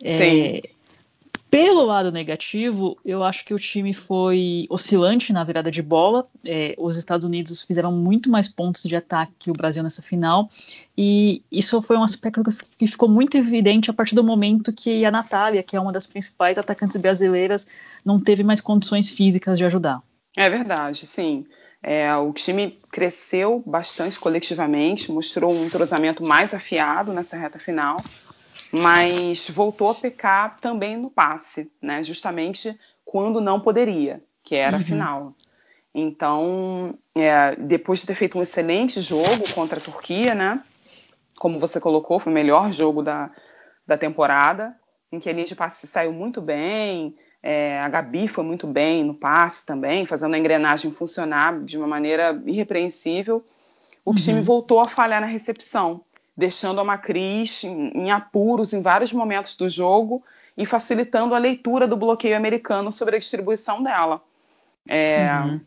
É, 0.02 0.60
pelo 1.54 1.84
lado 1.84 2.10
negativo, 2.10 2.98
eu 3.04 3.22
acho 3.22 3.44
que 3.44 3.54
o 3.54 3.58
time 3.60 3.94
foi 3.94 4.66
oscilante 4.68 5.32
na 5.32 5.44
virada 5.44 5.70
de 5.70 5.80
bola. 5.80 6.26
É, 6.44 6.74
os 6.76 6.96
Estados 6.96 7.24
Unidos 7.24 7.62
fizeram 7.62 7.92
muito 7.92 8.28
mais 8.28 8.48
pontos 8.48 8.82
de 8.82 8.96
ataque 8.96 9.32
que 9.38 9.50
o 9.52 9.54
Brasil 9.54 9.80
nessa 9.80 10.02
final. 10.02 10.50
E 10.98 11.42
isso 11.52 11.80
foi 11.80 11.96
um 11.96 12.02
aspecto 12.02 12.42
que 12.76 12.88
ficou 12.88 13.08
muito 13.08 13.36
evidente 13.36 13.88
a 13.88 13.94
partir 13.94 14.16
do 14.16 14.24
momento 14.24 14.72
que 14.72 15.04
a 15.04 15.12
Natália, 15.12 15.62
que 15.62 15.76
é 15.76 15.80
uma 15.80 15.92
das 15.92 16.08
principais 16.08 16.58
atacantes 16.58 16.96
brasileiras, 16.96 17.68
não 18.04 18.18
teve 18.18 18.42
mais 18.42 18.60
condições 18.60 19.08
físicas 19.08 19.56
de 19.56 19.64
ajudar. 19.64 20.02
É 20.36 20.50
verdade, 20.50 21.06
sim. 21.06 21.46
É, 21.82 22.14
o 22.16 22.32
time 22.32 22.80
cresceu 22.90 23.62
bastante 23.66 24.18
coletivamente, 24.18 25.12
mostrou 25.12 25.52
um 25.52 25.64
entrosamento 25.64 26.24
mais 26.24 26.54
afiado 26.54 27.12
nessa 27.12 27.36
reta 27.36 27.58
final, 27.58 27.98
mas 28.72 29.50
voltou 29.50 29.90
a 29.90 29.94
pecar 29.94 30.58
também 30.60 30.96
no 30.96 31.10
passe, 31.10 31.70
né? 31.82 32.02
justamente 32.02 32.78
quando 33.04 33.40
não 33.40 33.60
poderia, 33.60 34.22
que 34.42 34.54
era 34.54 34.76
uhum. 34.76 34.82
a 34.82 34.84
final. 34.84 35.34
Então, 35.94 36.98
é, 37.14 37.54
depois 37.56 38.00
de 38.00 38.06
ter 38.06 38.14
feito 38.14 38.38
um 38.38 38.42
excelente 38.42 39.00
jogo 39.00 39.52
contra 39.54 39.78
a 39.78 39.82
Turquia, 39.82 40.34
né? 40.34 40.60
como 41.38 41.58
você 41.58 41.80
colocou, 41.80 42.18
foi 42.18 42.32
o 42.32 42.34
melhor 42.34 42.72
jogo 42.72 43.02
da, 43.02 43.30
da 43.86 43.98
temporada, 43.98 44.74
em 45.12 45.18
que 45.18 45.28
a 45.28 45.32
linha 45.32 45.44
de 45.44 45.54
passe 45.54 45.86
saiu 45.86 46.12
muito 46.12 46.40
bem, 46.40 47.16
é, 47.46 47.78
a 47.78 47.90
Gabi 47.90 48.26
foi 48.26 48.42
muito 48.42 48.66
bem 48.66 49.04
no 49.04 49.12
passe 49.12 49.66
também, 49.66 50.06
fazendo 50.06 50.34
a 50.34 50.38
engrenagem 50.38 50.90
funcionar 50.90 51.60
de 51.60 51.76
uma 51.76 51.86
maneira 51.86 52.42
irrepreensível. 52.46 53.44
O 54.02 54.12
uhum. 54.12 54.16
time 54.16 54.40
voltou 54.40 54.80
a 54.80 54.88
falhar 54.88 55.20
na 55.20 55.26
recepção, 55.26 56.00
deixando 56.34 56.80
a 56.80 56.84
Macris 56.84 57.62
em, 57.62 57.90
em 57.94 58.10
apuros 58.10 58.72
em 58.72 58.80
vários 58.80 59.12
momentos 59.12 59.56
do 59.56 59.68
jogo 59.68 60.24
e 60.56 60.64
facilitando 60.64 61.34
a 61.34 61.38
leitura 61.38 61.86
do 61.86 61.98
bloqueio 61.98 62.34
americano 62.34 62.90
sobre 62.90 63.16
a 63.16 63.18
distribuição 63.18 63.82
dela. 63.82 64.22
É, 64.88 65.30
uhum. 65.34 65.60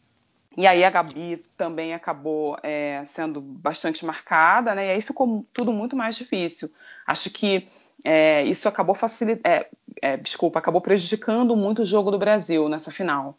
E 0.57 0.65
aí 0.65 0.83
a 0.83 0.89
Gabi 0.89 1.45
também 1.55 1.93
acabou 1.93 2.57
é, 2.63 3.03
sendo 3.05 3.39
bastante 3.39 4.03
marcada, 4.03 4.73
né? 4.73 4.87
E 4.87 4.91
aí 4.93 5.01
ficou 5.03 5.45
tudo 5.53 5.71
muito 5.71 5.95
mais 5.95 6.15
difícil. 6.15 6.71
Acho 7.07 7.29
que 7.29 7.65
é, 8.03 8.43
isso 8.45 8.67
acabou 8.67 8.93
facilitando, 8.93 9.47
é, 9.47 9.67
é, 10.01 10.17
desculpa, 10.17 10.59
acabou 10.59 10.81
prejudicando 10.81 11.55
muito 11.55 11.81
o 11.81 11.85
jogo 11.85 12.11
do 12.11 12.19
Brasil 12.19 12.69
nessa 12.69 12.91
final. 12.91 13.37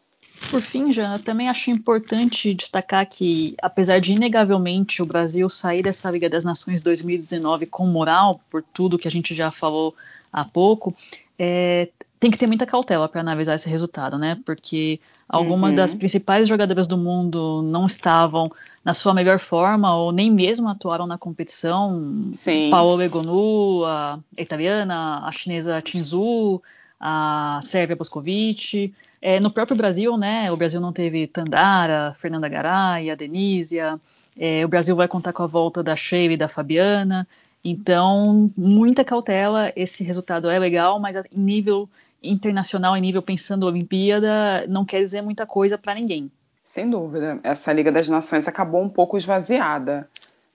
Por 0.50 0.60
fim, 0.60 0.92
Jana, 0.92 1.18
também 1.18 1.48
acho 1.48 1.70
importante 1.70 2.54
destacar 2.54 3.06
que, 3.06 3.56
apesar 3.60 4.00
de 4.00 4.12
inegavelmente 4.12 5.02
o 5.02 5.06
Brasil 5.06 5.48
sair 5.48 5.82
dessa 5.82 6.10
Liga 6.10 6.28
das 6.28 6.44
Nações 6.44 6.80
2019 6.82 7.66
com 7.66 7.86
moral, 7.86 8.40
por 8.48 8.62
tudo 8.62 8.98
que 8.98 9.08
a 9.08 9.10
gente 9.10 9.34
já 9.34 9.50
falou 9.50 9.94
há 10.32 10.44
pouco, 10.44 10.94
é, 11.38 11.88
tem 12.20 12.30
que 12.30 12.38
ter 12.38 12.46
muita 12.46 12.66
cautela 12.66 13.08
para 13.08 13.20
analisar 13.20 13.54
esse 13.54 13.68
resultado, 13.68 14.18
né? 14.18 14.38
Porque 14.44 15.00
algumas 15.28 15.70
uhum. 15.70 15.76
das 15.76 15.94
principais 15.94 16.48
jogadoras 16.48 16.86
do 16.86 16.96
mundo 16.96 17.62
não 17.62 17.86
estavam 17.86 18.50
na 18.84 18.94
sua 18.94 19.12
melhor 19.14 19.38
forma 19.38 19.94
ou 19.94 20.10
nem 20.10 20.30
mesmo 20.30 20.68
atuaram 20.68 21.06
na 21.06 21.18
competição. 21.18 22.30
Sim. 22.32 22.70
Paola 22.70 23.04
Egonu, 23.04 23.84
a 23.84 24.18
italiana, 24.36 25.26
a 25.26 25.30
chinesa 25.30 25.80
Tinzu, 25.82 26.62
a 26.98 27.60
Sérvia 27.62 27.96
Boscovic. 27.96 28.92
É, 29.20 29.40
no 29.40 29.50
próprio 29.50 29.76
Brasil, 29.76 30.16
né, 30.16 30.50
o 30.50 30.56
Brasil 30.56 30.80
não 30.80 30.92
teve 30.92 31.26
Tandara, 31.26 32.16
Fernanda 32.20 32.48
Garay, 32.48 33.10
a 33.10 33.14
Denísia. 33.14 34.00
É, 34.36 34.64
o 34.64 34.68
Brasil 34.68 34.94
vai 34.94 35.08
contar 35.08 35.32
com 35.32 35.42
a 35.42 35.46
volta 35.46 35.82
da 35.82 35.96
Sheila 35.96 36.34
e 36.34 36.36
da 36.36 36.48
Fabiana. 36.48 37.26
Então, 37.64 38.50
muita 38.56 39.04
cautela. 39.04 39.72
Esse 39.74 40.04
resultado 40.04 40.48
é 40.48 40.58
legal, 40.58 40.98
mas 41.00 41.16
em 41.16 41.24
nível 41.32 41.88
internacional, 42.22 42.96
em 42.96 43.00
nível 43.00 43.22
pensando 43.22 43.66
Olimpíada, 43.66 44.66
não 44.68 44.84
quer 44.84 45.02
dizer 45.02 45.22
muita 45.22 45.46
coisa 45.46 45.78
para 45.78 45.94
ninguém. 45.94 46.30
Sem 46.62 46.90
dúvida. 46.90 47.40
Essa 47.42 47.72
Liga 47.72 47.90
das 47.90 48.08
Nações 48.08 48.46
acabou 48.46 48.82
um 48.82 48.88
pouco 48.88 49.16
esvaziada. 49.16 50.08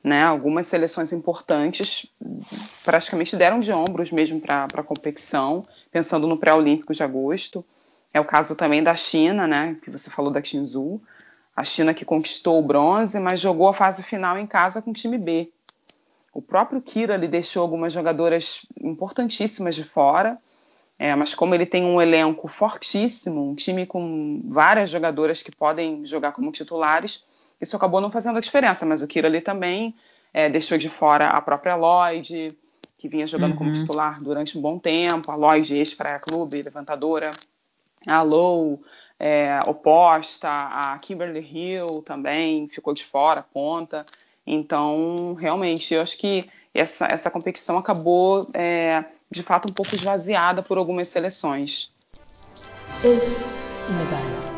Né? 0.03 0.21
Algumas 0.21 0.67
seleções 0.67 1.13
importantes 1.13 2.11
praticamente 2.83 3.35
deram 3.37 3.59
de 3.59 3.71
ombros 3.71 4.11
mesmo 4.11 4.39
para 4.39 4.65
a 4.65 4.83
competição, 4.83 5.63
pensando 5.89 6.27
no 6.27 6.37
pré-olímpico 6.37 6.93
de 6.93 7.01
agosto. 7.01 7.65
É 8.13 8.19
o 8.19 8.25
caso 8.25 8.55
também 8.55 8.83
da 8.83 8.95
China, 8.95 9.47
né? 9.47 9.77
que 9.81 9.89
você 9.89 10.09
falou 10.09 10.31
da 10.31 10.41
Tinzu. 10.41 11.01
A 11.55 11.63
China 11.63 11.93
que 11.93 12.03
conquistou 12.03 12.59
o 12.59 12.63
bronze, 12.63 13.19
mas 13.19 13.39
jogou 13.39 13.67
a 13.67 13.73
fase 13.73 14.03
final 14.03 14.37
em 14.37 14.45
casa 14.45 14.81
com 14.81 14.91
o 14.91 14.93
time 14.93 15.17
B. 15.17 15.51
O 16.33 16.41
próprio 16.41 16.81
Kira 16.81 17.15
lhe 17.15 17.27
deixou 17.27 17.61
algumas 17.61 17.93
jogadoras 17.93 18.65
importantíssimas 18.81 19.75
de 19.75 19.83
fora 19.83 20.37
é, 21.03 21.13
mas 21.17 21.35
como 21.35 21.53
ele 21.53 21.65
tem 21.65 21.83
um 21.83 22.01
elenco 22.01 22.47
fortíssimo, 22.47 23.49
um 23.49 23.55
time 23.55 23.85
com 23.85 24.41
várias 24.45 24.89
jogadoras 24.89 25.43
que 25.43 25.53
podem 25.53 26.05
jogar 26.05 26.31
como 26.31 26.49
titulares, 26.49 27.25
isso 27.59 27.75
acabou 27.75 27.99
não 27.99 28.09
fazendo 28.09 28.37
a 28.37 28.39
diferença. 28.39 28.85
Mas 28.85 29.03
o 29.03 29.07
Kira 29.07 29.27
ali 29.27 29.41
também 29.41 29.93
é, 30.33 30.49
deixou 30.49 30.77
de 30.77 30.87
fora 30.87 31.27
a 31.27 31.41
própria 31.41 31.75
Lloyd, 31.75 32.57
que 32.97 33.09
vinha 33.09 33.27
jogando 33.27 33.51
uhum. 33.51 33.57
como 33.57 33.73
titular 33.73 34.23
durante 34.23 34.57
um 34.57 34.61
bom 34.61 34.79
tempo, 34.79 35.29
a 35.29 35.35
Lloyd, 35.35 35.75
ex-Praia 35.75 36.19
Clube, 36.19 36.61
levantadora, 36.61 37.31
a 38.07 38.21
Low, 38.21 38.81
é, 39.19 39.59
oposta, 39.67 40.47
a 40.47 40.97
Kimberly 40.99 41.41
Hill 41.41 42.01
também 42.03 42.69
ficou 42.69 42.93
de 42.93 43.03
fora, 43.03 43.43
ponta. 43.53 44.05
Então, 44.47 45.33
realmente, 45.33 45.93
eu 45.93 46.01
acho 46.01 46.17
que 46.17 46.45
essa, 46.73 47.07
essa 47.07 47.29
competição 47.29 47.77
acabou 47.77 48.47
é, 48.53 49.03
de 49.33 49.43
fato 49.43 49.69
um 49.69 49.73
pouco 49.73 49.95
esvaziada 49.95 50.63
por 50.63 50.77
algumas 50.77 51.09
seleções. 51.09 51.91
Esse 53.03 53.43
medalha. 53.89 54.53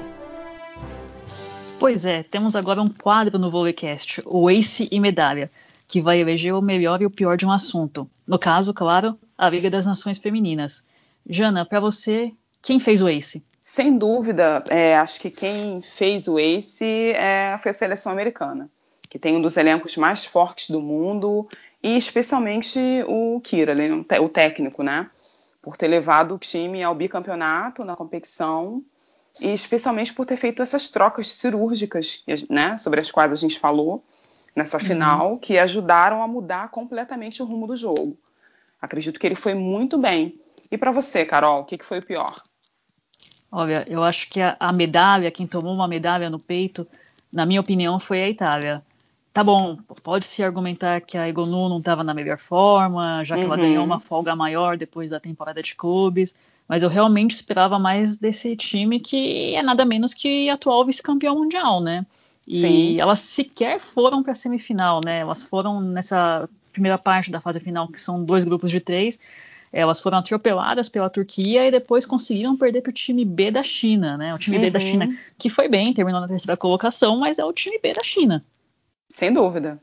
Pois 1.80 2.06
é, 2.06 2.24
temos 2.24 2.56
agora 2.56 2.82
um 2.82 2.90
quadro 2.90 3.40
no 3.40 3.50
Volecast, 3.50 4.22
o 4.26 4.50
Ace 4.50 4.88
e 4.92 5.00
Medalha, 5.00 5.52
que 5.88 6.02
vai 6.02 6.20
eleger 6.20 6.54
o 6.54 6.62
melhor 6.62 7.02
e 7.02 7.06
o 7.06 7.12
pior 7.12 7.38
de 7.38 7.46
um 7.46 7.52
assunto. 7.52 8.10
No 8.28 8.38
caso, 8.38 8.74
claro, 8.74 9.18
a 9.38 9.50
Liga 9.50 9.70
das 9.70 9.86
Nações 9.86 10.18
Femininas. 10.18 10.84
Jana, 11.28 11.66
para 11.66 11.80
você, 11.80 12.32
quem 12.62 12.80
fez 12.80 13.02
o 13.02 13.10
Ace? 13.10 13.44
Sem 13.64 13.98
dúvida, 13.98 14.64
é, 14.70 14.96
acho 14.96 15.20
que 15.20 15.30
quem 15.30 15.82
fez 15.82 16.28
o 16.28 16.38
Ace 16.38 17.14
é, 17.16 17.58
foi 17.62 17.72
a 17.72 17.74
seleção 17.74 18.12
americana, 18.12 18.70
que 19.10 19.18
tem 19.18 19.36
um 19.36 19.42
dos 19.42 19.58
elencos 19.58 19.98
mais 19.98 20.26
fortes 20.26 20.70
do 20.70 20.80
mundo 20.80 21.48
e 21.86 21.96
especialmente 21.96 22.80
o 23.08 23.40
Kira, 23.42 23.76
o 24.20 24.28
técnico, 24.28 24.82
né? 24.82 25.08
Por 25.62 25.78
ter 25.78 25.88
levado 25.88 26.34
o 26.34 26.40
time 26.40 26.82
ao 26.82 26.96
bicampeonato 26.96 27.86
na 27.86 27.96
competição 27.96 28.84
e 29.40 29.54
especialmente 29.54 30.12
por 30.12 30.26
ter 30.26 30.36
feito 30.36 30.64
essas 30.64 30.90
trocas 30.90 31.28
cirúrgicas, 31.28 32.24
né, 32.50 32.76
sobre 32.78 33.02
as 33.02 33.12
quais 33.12 33.32
a 33.32 33.36
gente 33.36 33.60
falou 33.60 34.04
nessa 34.56 34.78
uhum. 34.78 34.84
final, 34.84 35.32
uhum. 35.34 35.38
que 35.38 35.60
ajudaram 35.60 36.24
a 36.24 36.28
mudar 36.28 36.70
completamente 36.70 37.44
o 37.44 37.46
rumo 37.46 37.68
do 37.68 37.76
jogo. 37.76 38.18
Acredito 38.82 39.20
que 39.20 39.28
ele 39.28 39.36
foi 39.36 39.54
muito 39.54 39.96
bem. 39.96 40.40
E 40.72 40.80
para 40.80 40.90
você, 40.90 41.24
Carol, 41.24 41.62
o 41.62 41.66
que, 41.66 41.78
que 41.78 41.86
foi 41.86 42.00
o 42.00 42.06
pior? 42.06 42.42
Olha, 43.52 43.86
eu 43.88 44.04
acho 44.04 44.28
que 44.28 44.42
a, 44.42 44.58
a, 44.60 44.74
medalha, 44.74 45.30
quem 45.30 45.46
tomou 45.46 45.76
uma 45.76 45.88
medalha 45.88 46.32
no 46.32 46.42
peito, 46.42 46.88
na 47.32 47.46
minha 47.46 47.62
opinião, 47.62 48.00
foi 48.00 48.24
a 48.24 48.30
Itália. 48.30 48.84
Tá 49.36 49.44
bom, 49.44 49.78
pode-se 50.02 50.42
argumentar 50.42 51.02
que 51.02 51.18
a 51.18 51.28
Egonu 51.28 51.68
não 51.68 51.80
estava 51.80 52.06
na 52.06 52.14
melhor 52.14 52.38
forma, 52.38 53.22
já 53.26 53.36
que 53.36 53.42
uhum. 53.42 53.52
ela 53.52 53.62
ganhou 53.62 53.84
uma 53.84 54.00
folga 54.00 54.34
maior 54.34 54.78
depois 54.78 55.10
da 55.10 55.20
temporada 55.20 55.62
de 55.62 55.76
clubes, 55.76 56.34
mas 56.70 56.82
eu 56.82 56.88
realmente 56.88 57.32
esperava 57.32 57.78
mais 57.78 58.18
desse 58.18 58.56
time 58.56 58.98
que 58.98 59.54
é 59.54 59.62
nada 59.62 59.84
menos 59.84 60.14
que 60.14 60.50
atual 60.50 60.86
vice-campeão 60.86 61.36
mundial, 61.36 61.82
né? 61.82 62.06
E 62.48 62.62
Sim. 62.62 63.02
elas 63.02 63.20
sequer 63.20 63.78
foram 63.78 64.24
para 64.24 64.32
a 64.32 64.36
semifinal, 64.36 65.02
né? 65.04 65.20
Elas 65.20 65.44
foram 65.44 65.82
nessa 65.82 66.48
primeira 66.72 66.98
parte 66.98 67.30
da 67.30 67.42
fase 67.42 67.60
final, 67.60 67.90
que 67.90 68.00
são 68.00 68.24
dois 68.24 68.46
grupos 68.46 68.72
de 68.72 68.80
três, 68.80 69.20
elas 69.70 70.00
foram 70.00 70.20
atropeladas 70.20 70.88
pela 70.88 71.10
Turquia 71.10 71.68
e 71.68 71.72
depois 71.72 72.06
conseguiram 72.06 72.56
perder 72.56 72.80
para 72.80 72.92
o 72.92 72.94
time 72.94 73.26
B 73.26 73.52
da 73.52 73.64
China, 73.64 74.16
né? 74.16 74.34
O 74.34 74.38
time 74.38 74.56
uhum. 74.56 74.62
B 74.62 74.72
da 74.72 74.80
uhum. 74.80 74.86
China, 74.86 75.10
que 75.38 75.50
foi 75.50 75.68
bem, 75.68 75.94
terminou 75.94 76.22
na 76.22 76.28
terceira 76.30 76.56
colocação, 76.56 77.20
mas 77.20 77.38
é 77.38 77.44
o 77.44 77.52
time 77.52 77.78
B 77.84 77.92
da 77.92 78.02
China. 78.02 78.42
Sem 79.16 79.32
dúvida. 79.32 79.82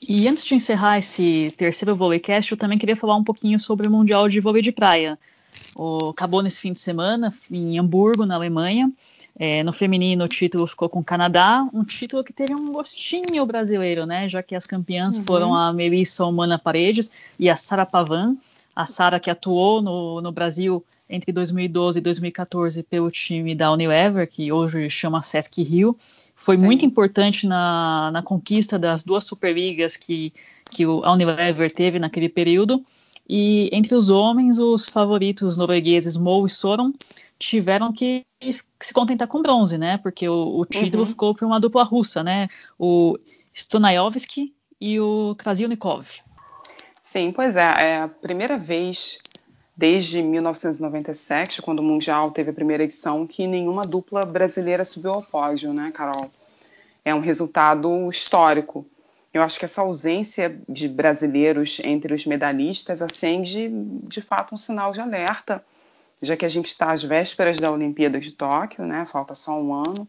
E 0.00 0.26
antes 0.26 0.42
de 0.42 0.54
encerrar 0.54 0.98
esse 0.98 1.52
terceiro 1.54 1.94
Volleycast, 1.94 2.50
eu 2.50 2.56
também 2.56 2.78
queria 2.78 2.96
falar 2.96 3.14
um 3.14 3.22
pouquinho 3.22 3.60
sobre 3.60 3.86
o 3.86 3.90
Mundial 3.90 4.26
de 4.26 4.40
Vôlei 4.40 4.62
de 4.62 4.72
Praia. 4.72 5.18
O, 5.76 6.08
acabou 6.08 6.42
nesse 6.42 6.60
fim 6.60 6.72
de 6.72 6.78
semana 6.78 7.30
em 7.50 7.78
Hamburgo, 7.78 8.24
na 8.24 8.36
Alemanha. 8.36 8.90
É, 9.38 9.62
no 9.62 9.72
feminino, 9.72 10.24
o 10.24 10.28
título 10.28 10.66
ficou 10.66 10.88
com 10.88 11.00
o 11.00 11.04
Canadá, 11.04 11.68
um 11.74 11.84
título 11.84 12.24
que 12.24 12.32
teve 12.32 12.54
um 12.54 12.72
gostinho 12.72 13.44
brasileiro, 13.44 14.06
né? 14.06 14.26
Já 14.26 14.42
que 14.42 14.56
as 14.56 14.64
campeãs 14.64 15.18
uhum. 15.18 15.24
foram 15.24 15.54
a 15.54 15.74
Melissa 15.74 16.24
Humana 16.24 16.58
Paredes 16.58 17.10
e 17.38 17.50
a 17.50 17.56
Sara 17.56 17.84
Pavan. 17.84 18.34
A 18.74 18.86
Sara 18.86 19.20
que 19.20 19.28
atuou 19.28 19.82
no, 19.82 20.22
no 20.22 20.32
Brasil 20.32 20.82
entre 21.14 21.32
2012 21.32 21.98
e 21.98 22.02
2014 22.02 22.82
pelo 22.82 23.10
time 23.10 23.54
da 23.54 23.72
Unilever, 23.72 24.28
que 24.28 24.50
hoje 24.50 24.90
chama 24.90 25.22
Sesc 25.22 25.62
Rio. 25.62 25.96
Foi 26.34 26.56
Sim. 26.56 26.64
muito 26.64 26.84
importante 26.84 27.46
na, 27.46 28.10
na 28.12 28.22
conquista 28.22 28.78
das 28.78 29.04
duas 29.04 29.24
Superligas 29.24 29.96
que, 29.96 30.32
que 30.70 30.82
a 30.84 31.12
Unilever 31.12 31.72
teve 31.72 31.98
naquele 31.98 32.28
período. 32.28 32.84
E 33.28 33.70
entre 33.72 33.94
os 33.94 34.10
homens, 34.10 34.58
os 34.58 34.84
favoritos 34.84 35.56
noruegueses 35.56 36.16
Mo 36.16 36.44
e 36.44 36.50
Soron 36.50 36.92
tiveram 37.38 37.92
que 37.92 38.24
se 38.80 38.92
contentar 38.92 39.28
com 39.28 39.40
bronze, 39.40 39.78
né? 39.78 39.96
Porque 39.98 40.28
o, 40.28 40.58
o 40.58 40.66
título 40.66 41.04
uhum. 41.04 41.08
ficou 41.08 41.34
para 41.34 41.46
uma 41.46 41.60
dupla 41.60 41.84
russa, 41.84 42.22
né? 42.22 42.48
O 42.78 43.16
Stonayovsky 43.54 44.52
e 44.80 45.00
o 45.00 45.34
Krasilnikov. 45.38 46.06
Sim, 47.00 47.32
pois 47.32 47.56
é. 47.56 47.62
É 47.62 48.00
a 48.02 48.08
primeira 48.08 48.58
vez 48.58 49.18
desde 49.76 50.22
1997, 50.22 51.62
quando 51.62 51.80
o 51.80 51.82
Mundial 51.82 52.30
teve 52.30 52.50
a 52.50 52.54
primeira 52.54 52.84
edição, 52.84 53.26
que 53.26 53.46
nenhuma 53.46 53.82
dupla 53.82 54.24
brasileira 54.24 54.84
subiu 54.84 55.12
ao 55.12 55.22
pódio, 55.22 55.72
né, 55.72 55.90
Carol? 55.92 56.30
É 57.04 57.14
um 57.14 57.20
resultado 57.20 58.08
histórico. 58.08 58.86
Eu 59.32 59.42
acho 59.42 59.58
que 59.58 59.64
essa 59.64 59.82
ausência 59.82 60.58
de 60.68 60.88
brasileiros 60.88 61.80
entre 61.82 62.14
os 62.14 62.24
medalhistas 62.24 63.02
acende, 63.02 63.68
de 63.68 64.20
fato, 64.20 64.54
um 64.54 64.58
sinal 64.58 64.92
de 64.92 65.00
alerta 65.00 65.62
já 66.24 66.36
que 66.36 66.44
a 66.44 66.48
gente 66.48 66.66
está 66.66 66.90
às 66.90 67.02
vésperas 67.02 67.58
da 67.58 67.70
Olimpíada 67.70 68.18
de 68.18 68.32
Tóquio, 68.32 68.84
né? 68.84 69.06
Falta 69.10 69.34
só 69.34 69.60
um 69.60 69.74
ano. 69.74 70.08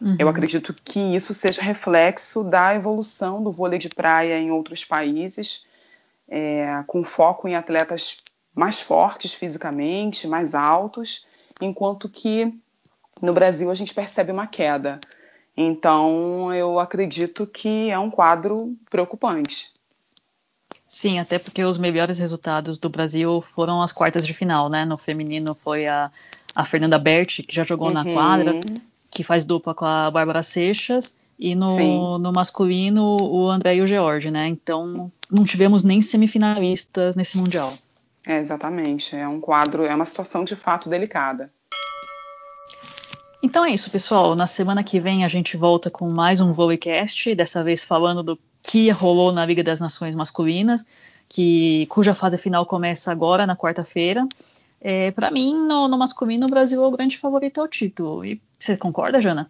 Uhum. 0.00 0.16
Eu 0.18 0.28
acredito 0.28 0.74
que 0.84 1.00
isso 1.16 1.34
seja 1.34 1.62
reflexo 1.62 2.44
da 2.44 2.74
evolução 2.74 3.42
do 3.42 3.50
vôlei 3.50 3.78
de 3.78 3.88
praia 3.88 4.38
em 4.38 4.50
outros 4.50 4.84
países, 4.84 5.66
é, 6.28 6.82
com 6.86 7.02
foco 7.02 7.48
em 7.48 7.56
atletas 7.56 8.18
mais 8.56 8.80
fortes 8.80 9.34
fisicamente, 9.34 10.26
mais 10.26 10.54
altos, 10.54 11.26
enquanto 11.60 12.08
que 12.08 12.52
no 13.20 13.34
Brasil 13.34 13.70
a 13.70 13.74
gente 13.74 13.92
percebe 13.92 14.32
uma 14.32 14.46
queda. 14.46 14.98
Então, 15.54 16.52
eu 16.52 16.78
acredito 16.78 17.46
que 17.46 17.90
é 17.90 17.98
um 17.98 18.10
quadro 18.10 18.74
preocupante. 18.90 19.70
Sim, 20.86 21.18
até 21.18 21.38
porque 21.38 21.62
os 21.62 21.76
melhores 21.76 22.18
resultados 22.18 22.78
do 22.78 22.88
Brasil 22.88 23.44
foram 23.54 23.82
as 23.82 23.92
quartas 23.92 24.26
de 24.26 24.32
final, 24.32 24.68
né? 24.68 24.84
No 24.84 24.96
feminino 24.96 25.54
foi 25.54 25.86
a, 25.86 26.10
a 26.54 26.64
Fernanda 26.64 26.98
Berti, 26.98 27.42
que 27.42 27.54
já 27.54 27.64
jogou 27.64 27.88
uhum. 27.88 27.94
na 27.94 28.04
quadra, 28.04 28.60
que 29.10 29.22
faz 29.22 29.44
dupla 29.44 29.74
com 29.74 29.84
a 29.84 30.10
Bárbara 30.10 30.42
Seixas, 30.42 31.14
e 31.38 31.54
no, 31.54 32.18
no 32.18 32.32
masculino 32.32 33.16
o 33.20 33.48
André 33.50 33.76
e 33.76 33.82
o 33.82 33.86
George, 33.86 34.30
né? 34.30 34.46
Então 34.46 35.12
não 35.30 35.44
tivemos 35.44 35.84
nem 35.84 36.00
semifinalistas 36.00 37.14
nesse 37.14 37.36
Mundial. 37.36 37.74
É, 38.26 38.40
exatamente. 38.40 39.14
É 39.14 39.26
um 39.28 39.40
quadro, 39.40 39.84
é 39.84 39.94
uma 39.94 40.04
situação 40.04 40.44
de 40.44 40.56
fato 40.56 40.88
delicada. 40.90 41.50
Então 43.40 43.64
é 43.64 43.70
isso, 43.70 43.88
pessoal. 43.90 44.34
Na 44.34 44.48
semana 44.48 44.82
que 44.82 44.98
vem 44.98 45.24
a 45.24 45.28
gente 45.28 45.56
volta 45.56 45.88
com 45.88 46.10
mais 46.10 46.40
um 46.40 46.52
Volleycast, 46.52 47.32
dessa 47.36 47.62
vez 47.62 47.84
falando 47.84 48.22
do 48.22 48.38
que 48.62 48.90
rolou 48.90 49.30
na 49.30 49.46
Liga 49.46 49.62
das 49.62 49.78
Nações 49.78 50.16
Masculinas, 50.16 50.84
que 51.28 51.86
cuja 51.86 52.14
fase 52.14 52.36
final 52.36 52.66
começa 52.66 53.12
agora, 53.12 53.46
na 53.46 53.54
quarta-feira. 53.54 54.26
É, 54.80 55.12
para 55.12 55.30
mim, 55.30 55.54
no, 55.54 55.86
no, 55.86 55.96
masculino, 55.96 56.46
o 56.46 56.50
Brasil 56.50 56.82
é 56.82 56.86
o 56.86 56.90
grande 56.90 57.16
favorito 57.18 57.60
ao 57.60 57.68
título. 57.68 58.24
E 58.24 58.40
você 58.58 58.76
concorda, 58.76 59.20
Jana? 59.20 59.48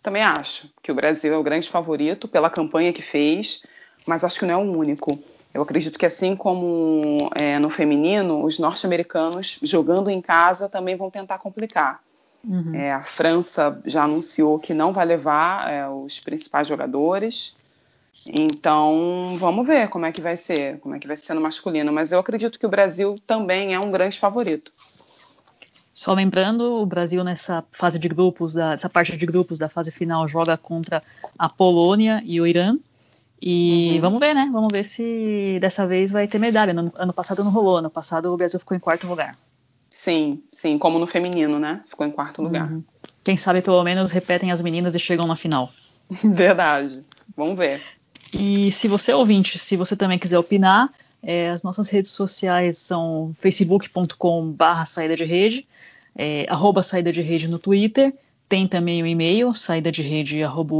Também 0.00 0.22
acho 0.22 0.70
que 0.80 0.92
o 0.92 0.94
Brasil 0.94 1.34
é 1.34 1.36
o 1.36 1.42
grande 1.42 1.68
favorito 1.68 2.28
pela 2.28 2.48
campanha 2.48 2.92
que 2.92 3.02
fez, 3.02 3.64
mas 4.06 4.22
acho 4.22 4.38
que 4.38 4.46
não 4.46 4.54
é 4.54 4.56
o 4.56 4.78
único. 4.78 5.18
Eu 5.52 5.62
acredito 5.62 5.98
que, 5.98 6.06
assim 6.06 6.36
como 6.36 7.30
é, 7.34 7.58
no 7.58 7.70
feminino, 7.70 8.44
os 8.44 8.58
norte-americanos 8.58 9.58
jogando 9.62 10.10
em 10.10 10.20
casa 10.20 10.68
também 10.68 10.96
vão 10.96 11.10
tentar 11.10 11.38
complicar. 11.38 12.00
Uhum. 12.44 12.74
É, 12.74 12.92
a 12.92 13.02
França 13.02 13.80
já 13.84 14.04
anunciou 14.04 14.58
que 14.58 14.72
não 14.72 14.92
vai 14.92 15.04
levar 15.04 15.70
é, 15.70 15.88
os 15.88 16.20
principais 16.20 16.68
jogadores. 16.68 17.56
Então, 18.26 19.36
vamos 19.38 19.66
ver 19.66 19.88
como 19.88 20.06
é 20.06 20.12
que 20.12 20.20
vai 20.20 20.36
ser, 20.36 20.78
como 20.80 20.94
é 20.94 20.98
que 20.98 21.06
vai 21.06 21.16
ser 21.16 21.34
no 21.34 21.40
masculino. 21.40 21.92
Mas 21.92 22.12
eu 22.12 22.18
acredito 22.18 22.58
que 22.58 22.66
o 22.66 22.68
Brasil 22.68 23.16
também 23.26 23.74
é 23.74 23.80
um 23.80 23.90
grande 23.90 24.18
favorito. 24.18 24.72
Só 25.92 26.12
lembrando, 26.12 26.80
o 26.80 26.86
Brasil 26.86 27.24
nessa 27.24 27.64
fase 27.72 27.98
de 27.98 28.08
grupos, 28.08 28.54
da, 28.54 28.74
essa 28.74 28.88
parte 28.88 29.16
de 29.16 29.26
grupos 29.26 29.58
da 29.58 29.68
fase 29.68 29.90
final 29.90 30.28
joga 30.28 30.56
contra 30.56 31.02
a 31.36 31.48
Polônia 31.48 32.22
e 32.24 32.40
o 32.40 32.46
Irã. 32.46 32.78
E 33.40 33.92
uhum. 33.94 34.00
vamos 34.00 34.20
ver, 34.20 34.34
né? 34.34 34.48
Vamos 34.52 34.68
ver 34.72 34.84
se 34.84 35.58
dessa 35.60 35.86
vez 35.86 36.10
vai 36.10 36.26
ter 36.26 36.38
medalha. 36.38 36.72
No, 36.72 36.90
ano 36.96 37.12
passado 37.12 37.44
não 37.44 37.50
rolou, 37.50 37.76
ano 37.76 37.90
passado 37.90 38.32
o 38.32 38.36
Brasil 38.36 38.58
ficou 38.58 38.76
em 38.76 38.80
quarto 38.80 39.06
lugar. 39.06 39.36
Sim, 39.90 40.42
sim, 40.52 40.78
como 40.78 40.98
no 40.98 41.06
feminino, 41.06 41.58
né? 41.58 41.82
Ficou 41.88 42.06
em 42.06 42.10
quarto 42.10 42.42
lugar. 42.42 42.70
Uhum. 42.70 42.82
Quem 43.22 43.36
sabe 43.36 43.60
pelo 43.62 43.82
menos 43.84 44.10
repetem 44.10 44.50
as 44.50 44.60
meninas 44.60 44.94
e 44.94 44.98
chegam 44.98 45.26
na 45.26 45.36
final. 45.36 45.70
Verdade. 46.24 47.02
Vamos 47.36 47.56
ver. 47.56 47.80
E 48.32 48.72
se 48.72 48.88
você 48.88 49.12
é 49.12 49.16
ouvinte, 49.16 49.58
se 49.58 49.76
você 49.76 49.96
também 49.96 50.18
quiser 50.18 50.38
opinar, 50.38 50.90
é, 51.22 51.50
as 51.50 51.62
nossas 51.62 51.88
redes 51.88 52.10
sociais 52.10 52.78
são 52.78 53.34
facebook.com 53.40 54.50
barra 54.52 54.84
saída 54.84 55.16
de 55.16 55.24
rede, 55.24 55.66
é, 56.16 56.46
arroba 56.48 56.82
saída 56.82 57.12
de 57.12 57.22
rede 57.22 57.48
no 57.48 57.58
Twitter, 57.58 58.12
tem 58.48 58.66
também 58.66 59.02
o 59.02 59.06
e-mail, 59.06 59.54
saída 59.54 59.92
de 59.92 60.02
rede 60.02 60.42
arroba 60.42 60.74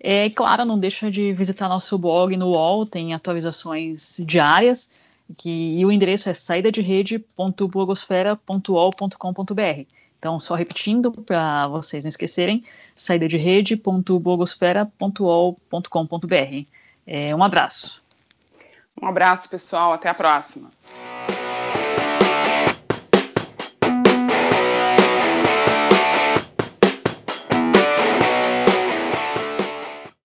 É 0.00 0.30
claro, 0.30 0.64
não 0.64 0.78
deixa 0.78 1.10
de 1.10 1.32
visitar 1.32 1.68
nosso 1.68 1.98
blog 1.98 2.36
no 2.36 2.50
UOL, 2.50 2.86
tem 2.86 3.14
atualizações 3.14 4.20
diárias, 4.24 4.88
que, 5.36 5.78
e 5.78 5.84
o 5.84 5.90
endereço 5.90 6.28
é 6.28 6.34
saída 6.34 6.70
de. 6.70 6.80
Então, 10.18 10.40
só 10.40 10.54
repetindo 10.54 11.12
para 11.12 11.68
vocês 11.68 12.04
não 12.04 12.08
esquecerem, 12.08 12.64
saída 12.94 13.28
de. 13.28 13.36
É, 17.06 17.34
um 17.34 17.42
abraço. 17.42 18.02
Um 19.00 19.06
abraço, 19.06 19.48
pessoal. 19.48 19.92
Até 19.92 20.08
a 20.08 20.14
próxima. 20.14 20.70